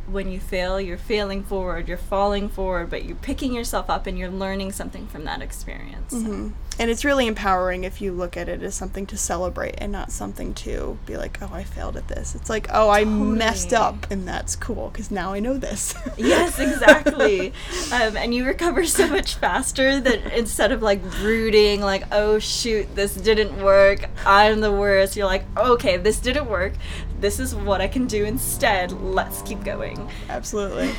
when 0.08 0.32
you 0.32 0.40
fail 0.40 0.80
you're 0.80 0.98
failing 0.98 1.44
forward 1.44 1.88
you're 1.88 1.98
falling 1.98 2.50
forward 2.50 2.90
but 2.90 3.06
you're 3.06 3.16
picking 3.18 3.54
yourself 3.54 3.90
up 3.90 4.08
and 4.08 4.18
you're 4.18 4.30
learning 4.30 4.72
something 4.72 5.08
from 5.08 5.24
that 5.26 5.42
experience 5.42 6.14
mm-hmm. 6.14 6.50
and 6.80 6.92
it's 6.92 7.06
really 7.06 7.28
empowering 7.28 7.84
if 7.84 8.02
you 8.02 8.12
look 8.12 8.38
at 8.38 8.50
it 8.50 8.62
as 8.62 8.76
something 8.76 9.06
to 9.08 9.18
celebrate 9.18 9.76
and 9.78 9.92
not 9.92 10.12
something 10.12 10.54
to 10.54 10.98
be 11.06 11.18
like, 11.18 11.42
oh, 11.42 11.50
I 11.52 11.64
failed 11.64 11.98
at 11.98 12.08
this. 12.08 12.36
It's 12.36 12.50
like, 12.50 12.68
oh, 12.72 12.90
I 12.90 13.04
messed 13.06 13.74
up, 13.74 14.10
and 14.12 14.28
that's 14.28 14.56
cool 14.56 14.90
because 14.90 15.12
now 15.12 15.34
I 15.34 15.40
know 15.40 15.58
this. 15.58 15.96
yes, 16.18 16.60
exactly. 16.60 17.54
um, 17.92 18.18
and 18.18 18.34
you 18.34 18.46
recover 18.46 18.86
so 18.86 19.08
much 19.08 19.36
faster 19.36 20.00
that 20.00 20.38
instead 20.38 20.72
of 20.72 20.82
like 20.82 21.02
brooding, 21.20 21.82
like, 21.82 22.04
oh 22.12 22.40
shoot, 22.40 22.94
this 22.96 23.16
didn't 23.16 23.62
work, 23.62 24.10
I'm 24.26 24.62
the 24.62 24.72
worst, 24.72 25.16
you're 25.16 25.26
like, 25.26 25.46
okay, 25.58 25.98
this 25.98 26.20
didn't 26.20 26.50
work, 26.50 26.74
this 27.20 27.40
is 27.40 27.56
what 27.56 27.82
I 27.82 27.88
can 27.88 28.08
do 28.08 28.26
instead, 28.26 28.92
let's 28.92 29.42
keep 29.44 29.64
going. 29.64 29.91
Absolutely. 30.30 30.92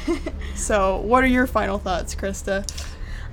so, 0.54 0.98
what 0.98 1.24
are 1.24 1.28
your 1.28 1.46
final 1.46 1.78
thoughts, 1.78 2.14
Krista? 2.14 2.66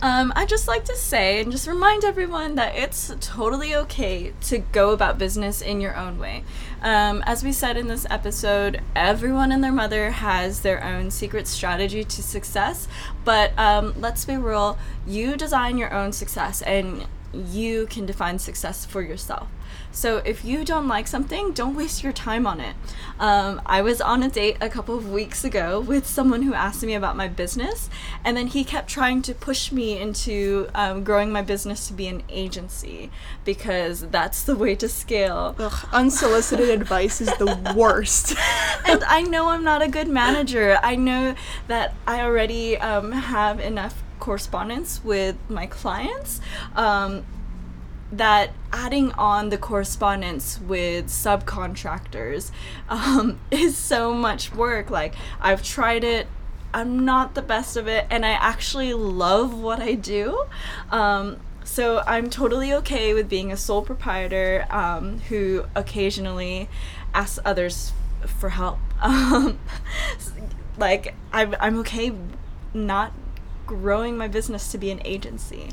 Um, 0.02 0.32
I 0.34 0.46
just 0.46 0.68
like 0.68 0.86
to 0.86 0.96
say 0.96 1.42
and 1.42 1.52
just 1.52 1.68
remind 1.68 2.06
everyone 2.06 2.56
that 2.56 2.74
it's 2.76 3.14
totally 3.20 3.76
okay 3.76 4.32
to 4.44 4.60
go 4.60 4.92
about 4.92 5.18
business 5.18 5.62
in 5.62 5.82
your 5.82 5.98
own 5.98 6.18
way. 6.18 6.46
Um, 6.82 7.22
as 7.26 7.44
we 7.44 7.52
said 7.52 7.76
in 7.76 7.88
this 7.88 8.08
episode, 8.10 8.82
everyone 8.96 9.52
and 9.52 9.62
their 9.62 9.74
mother 9.74 10.12
has 10.12 10.62
their 10.62 10.82
own 10.82 11.12
secret 11.12 11.48
strategy 11.48 12.06
to 12.06 12.24
success, 12.24 12.88
but 13.26 13.52
um, 13.60 13.94
let's 14.00 14.24
be 14.24 14.38
real, 14.38 14.78
you 15.06 15.36
design 15.36 15.78
your 15.78 15.94
own 15.94 16.14
success 16.14 16.62
and 16.62 17.06
you 17.34 17.86
can 17.88 18.06
define 18.06 18.40
success 18.40 18.86
for 18.86 19.02
yourself. 19.02 19.50
So 19.92 20.18
if 20.18 20.46
you 20.46 20.64
don't 20.64 20.88
like 20.88 21.08
something, 21.08 21.52
don't 21.52 21.76
waste 21.76 22.04
your 22.04 22.14
time 22.14 22.46
on 22.46 22.60
it. 22.62 22.76
Um, 23.20 23.62
I 23.66 23.82
was 23.82 24.00
on 24.00 24.24
a 24.24 24.30
date 24.30 24.58
a 24.62 24.70
couple 24.70 24.96
of 24.96 25.12
weeks 25.12 25.44
ago 25.44 25.80
with 25.80 26.06
someone 26.06 26.44
who 26.44 26.54
asked 26.54 26.84
me 26.84 26.94
about 26.94 27.18
my 27.18 27.28
business, 27.28 27.90
and 28.24 28.38
then 28.38 28.48
he 28.48 28.64
kept 28.64 28.88
trying 28.88 29.22
to 29.24 29.34
push 29.34 29.72
me 29.72 30.00
into 30.00 30.70
um, 30.76 31.04
growing 31.04 31.32
my 31.32 31.42
business 31.42 31.88
to 31.88 31.94
be 31.94 32.08
an 32.08 32.24
agency 32.30 33.10
because 33.44 34.08
that's 34.10 34.44
the 34.44 34.56
way 34.56 34.76
to 34.76 34.88
scale. 34.88 35.56
Ugh, 35.58 35.90
unsolicited 35.92 36.70
advice 36.70 37.20
is 37.20 37.36
the 37.38 37.74
worst. 37.76 38.36
and 38.86 39.04
I 39.06 39.24
know 39.24 39.50
I'm 39.50 39.64
not 39.64 39.82
a 39.82 39.88
good 39.88 40.08
manager. 40.08 40.80
I 40.84 40.96
know 40.96 41.36
that 41.68 41.96
I 42.08 42.22
already 42.22 42.78
um, 42.78 43.12
have 43.12 43.60
enough 43.60 44.04
correspondence 44.20 45.04
with 45.04 45.36
my 45.50 45.66
clients. 45.66 46.42
Um, 46.76 47.26
that 48.12 48.52
adding 48.72 49.12
on 49.14 49.50
the 49.50 49.58
correspondence 49.58 50.60
with 50.60 51.08
subcontractors 51.08 52.52
um, 52.90 53.40
is 53.52 53.78
so 53.78 54.14
much 54.14 54.54
work. 54.54 54.90
Like, 54.90 55.16
I've 55.40 55.64
tried 55.64 56.04
it, 56.04 56.28
I'm 56.74 57.06
not 57.06 57.36
the 57.36 57.42
best 57.42 57.78
of 57.78 57.88
it, 57.88 58.06
and 58.10 58.26
I 58.26 58.32
actually 58.32 58.94
love 58.94 59.60
what 59.60 59.80
I 59.80 59.94
do. 59.94 60.46
Um, 60.92 61.38
so 61.64 62.02
I'm 62.08 62.30
totally 62.30 62.74
okay 62.74 63.14
with 63.14 63.30
being 63.30 63.52
a 63.52 63.58
sole 63.58 63.84
proprietor 63.84 64.66
um, 64.72 65.20
who 65.30 65.66
occasionally 65.76 66.68
asks 67.14 67.40
others 67.46 67.94
for 68.26 68.50
help. 68.50 68.80
Um, 69.02 69.60
like, 70.78 71.16
I'm, 71.32 71.56
I'm 71.58 71.80
okay 71.80 72.12
not 72.74 73.14
growing 73.66 74.18
my 74.18 74.28
business 74.28 74.72
to 74.74 74.78
be 74.78 74.92
an 74.92 75.00
agency. 75.06 75.70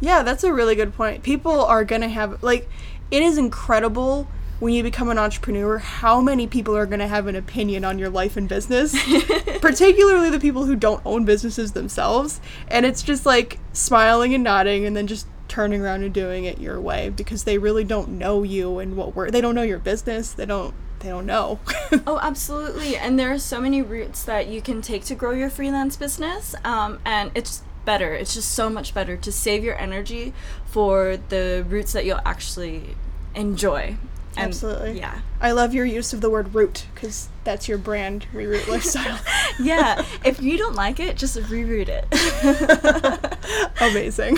Yeah, 0.00 0.22
that's 0.22 0.44
a 0.44 0.52
really 0.52 0.74
good 0.74 0.94
point. 0.94 1.22
People 1.22 1.64
are 1.64 1.84
going 1.84 2.02
to 2.02 2.08
have, 2.08 2.42
like, 2.42 2.68
it 3.10 3.22
is 3.22 3.38
incredible 3.38 4.28
when 4.58 4.72
you 4.72 4.82
become 4.82 5.10
an 5.10 5.18
entrepreneur 5.18 5.78
how 5.78 6.20
many 6.20 6.46
people 6.46 6.74
are 6.76 6.86
going 6.86 6.98
to 6.98 7.06
have 7.06 7.26
an 7.26 7.36
opinion 7.36 7.84
on 7.84 7.98
your 7.98 8.08
life 8.08 8.36
and 8.36 8.48
business, 8.48 8.96
particularly 9.60 10.30
the 10.30 10.40
people 10.40 10.64
who 10.64 10.74
don't 10.74 11.02
own 11.04 11.24
businesses 11.24 11.72
themselves. 11.72 12.40
And 12.68 12.86
it's 12.86 13.02
just 13.02 13.26
like 13.26 13.58
smiling 13.72 14.34
and 14.34 14.42
nodding 14.42 14.86
and 14.86 14.96
then 14.96 15.06
just 15.06 15.26
turning 15.48 15.82
around 15.82 16.02
and 16.02 16.12
doing 16.12 16.44
it 16.44 16.58
your 16.58 16.80
way 16.80 17.10
because 17.10 17.44
they 17.44 17.58
really 17.58 17.84
don't 17.84 18.08
know 18.08 18.42
you 18.42 18.78
and 18.78 18.96
what 18.96 19.14
we're, 19.14 19.30
they 19.30 19.40
don't 19.40 19.54
know 19.54 19.62
your 19.62 19.78
business. 19.78 20.32
They 20.32 20.46
don't, 20.46 20.74
they 21.00 21.08
don't 21.08 21.26
know. 21.26 21.60
Oh, 22.06 22.18
absolutely. 22.20 22.96
And 22.96 23.18
there 23.18 23.32
are 23.32 23.38
so 23.38 23.60
many 23.60 23.80
routes 23.80 24.24
that 24.24 24.48
you 24.48 24.60
can 24.60 24.82
take 24.82 25.04
to 25.04 25.14
grow 25.14 25.30
your 25.30 25.50
freelance 25.50 25.96
business. 25.96 26.54
Um, 26.64 26.98
and 27.04 27.30
it's 27.34 27.62
better. 27.86 28.12
It's 28.12 28.34
just 28.34 28.52
so 28.52 28.68
much 28.68 28.92
better 28.92 29.16
to 29.16 29.32
save 29.32 29.64
your 29.64 29.78
energy 29.78 30.34
for 30.66 31.18
the 31.30 31.64
routes 31.66 31.92
that 31.94 32.04
you'll 32.04 32.20
actually 32.26 32.96
enjoy. 33.34 33.96
And, 34.36 34.48
Absolutely. 34.48 34.98
Yeah. 34.98 35.20
I 35.40 35.52
love 35.52 35.72
your 35.72 35.86
use 35.86 36.12
of 36.12 36.20
the 36.20 36.28
word 36.28 36.54
route 36.54 36.84
because 36.94 37.30
that's 37.44 37.68
your 37.68 37.78
brand, 37.78 38.26
Reroute 38.34 38.68
Lifestyle. 38.68 39.18
Yeah. 39.58 40.04
if 40.22 40.42
you 40.42 40.58
don't 40.58 40.74
like 40.74 41.00
it, 41.00 41.16
just 41.16 41.38
reroute 41.38 41.88
it. 41.88 42.04
Amazing. 43.80 44.36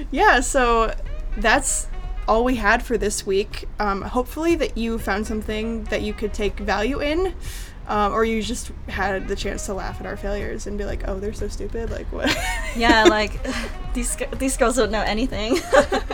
yeah, 0.10 0.40
so 0.40 0.94
that's 1.36 1.88
all 2.26 2.42
we 2.44 2.56
had 2.56 2.82
for 2.82 2.96
this 2.96 3.26
week. 3.26 3.68
Um, 3.78 4.00
hopefully, 4.00 4.54
that 4.54 4.78
you 4.78 4.98
found 4.98 5.26
something 5.26 5.84
that 5.84 6.00
you 6.00 6.14
could 6.14 6.32
take 6.32 6.58
value 6.58 7.02
in, 7.02 7.34
um, 7.86 8.12
or 8.12 8.24
you 8.24 8.42
just 8.42 8.70
had 8.88 9.28
the 9.28 9.36
chance 9.36 9.66
to 9.66 9.74
laugh 9.74 10.00
at 10.00 10.06
our 10.06 10.16
failures 10.16 10.66
and 10.66 10.78
be 10.78 10.84
like, 10.84 11.06
"Oh, 11.06 11.18
they're 11.18 11.32
so 11.32 11.48
stupid!" 11.48 11.90
Like 11.90 12.10
what? 12.12 12.34
yeah, 12.76 13.04
like 13.04 13.38
these 13.94 14.16
these 14.38 14.56
girls 14.56 14.76
don't 14.76 14.90
know 14.90 15.02
anything. 15.02 15.58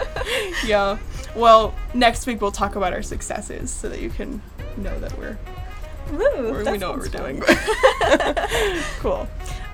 yeah. 0.66 0.98
Well, 1.36 1.74
next 1.94 2.26
week 2.26 2.40
we'll 2.40 2.52
talk 2.52 2.76
about 2.76 2.92
our 2.92 3.02
successes 3.02 3.70
so 3.70 3.88
that 3.88 4.00
you 4.00 4.10
can 4.10 4.42
know 4.76 4.98
that 5.00 5.16
we're 5.18 5.38
Woo, 6.12 6.18
we 6.18 6.78
know 6.78 6.90
what 6.90 6.98
we're 6.98 7.08
sounds 7.08 7.10
doing. 7.10 7.42
cool. 8.98 9.28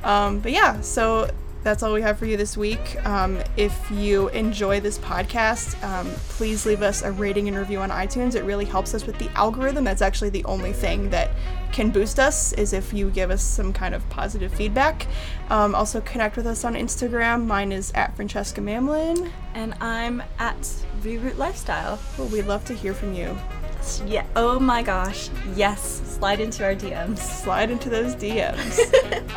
Um, 0.05 0.41
but 0.41 0.53
yeah, 0.53 0.81
so 0.83 1.31
that's 1.67 1.83
all 1.83 1.93
we 1.93 2.01
have 2.01 2.17
for 2.17 2.27
you 2.27 2.37
this 2.37 2.57
week. 2.57 3.05
Um, 3.05 3.41
if 3.57 3.91
you 3.91 4.29
enjoy 4.29 4.79
this 4.79 5.01
podcast, 5.01 5.83
um, 5.83 6.09
please 6.29 6.65
leave 6.65 6.81
us 6.81 7.03
a 7.03 7.11
rating 7.11 7.49
and 7.49 7.59
review 7.59 7.81
on 7.81 7.91
iTunes. 7.91 8.37
It 8.37 8.45
really 8.45 8.65
helps 8.65 8.95
us 8.95 9.05
with 9.05 9.19
the 9.19 9.29
algorithm. 9.31 9.83
That's 9.83 10.01
actually 10.01 10.31
the 10.31 10.45
only 10.45 10.73
thing 10.73 11.11
that 11.11 11.33
can 11.73 11.91
boost 11.91 12.21
us 12.21 12.53
is 12.53 12.73
if 12.73 12.95
you 12.95 13.11
give 13.11 13.33
us 13.33 13.43
some 13.43 13.73
kind 13.73 13.97
of 13.97 14.09
positive 14.11 14.55
feedback. 14.55 15.09
Um, 15.51 15.75
also 15.75 16.01
connect 16.03 16.37
with 16.37 16.47
us 16.47 16.65
on 16.65 16.75
Instagram. 16.75 17.47
Mine 17.47 17.73
is 17.73 17.91
at 17.97 18.15
Francesca 18.15 18.61
Mamlin. 18.61 19.29
and 19.55 19.75
I'm 19.81 20.23
at 20.39 20.61
Reroute 21.03 21.37
Lifestyle. 21.37 21.99
Well, 22.17 22.29
we'd 22.29 22.47
love 22.47 22.65
to 22.67 22.75
hear 22.75 22.95
from 22.95 23.13
you. 23.13 23.37
Yeah. 24.07 24.27
Oh 24.37 24.59
my 24.59 24.83
gosh. 24.83 25.29
Yes. 25.55 26.03
Slide 26.19 26.41
into 26.41 26.65
our 26.65 26.75
DMs. 26.75 27.19
Slide 27.19 27.71
into 27.71 27.89
those 27.91 28.15
DMs. 28.15 28.79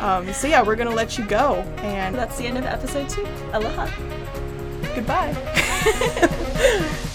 um, 0.02 0.32
so 0.32 0.46
yeah, 0.48 0.62
we're 0.62 0.76
gonna 0.76 0.90
let 0.94 1.18
you 1.18 1.24
go, 1.26 1.56
and 1.82 2.14
That's 2.14 2.38
the 2.38 2.46
end 2.46 2.58
of 2.58 2.64
episode 2.64 3.08
two. 3.08 3.26
Aloha. 3.52 3.86
goodbye. 4.94 5.36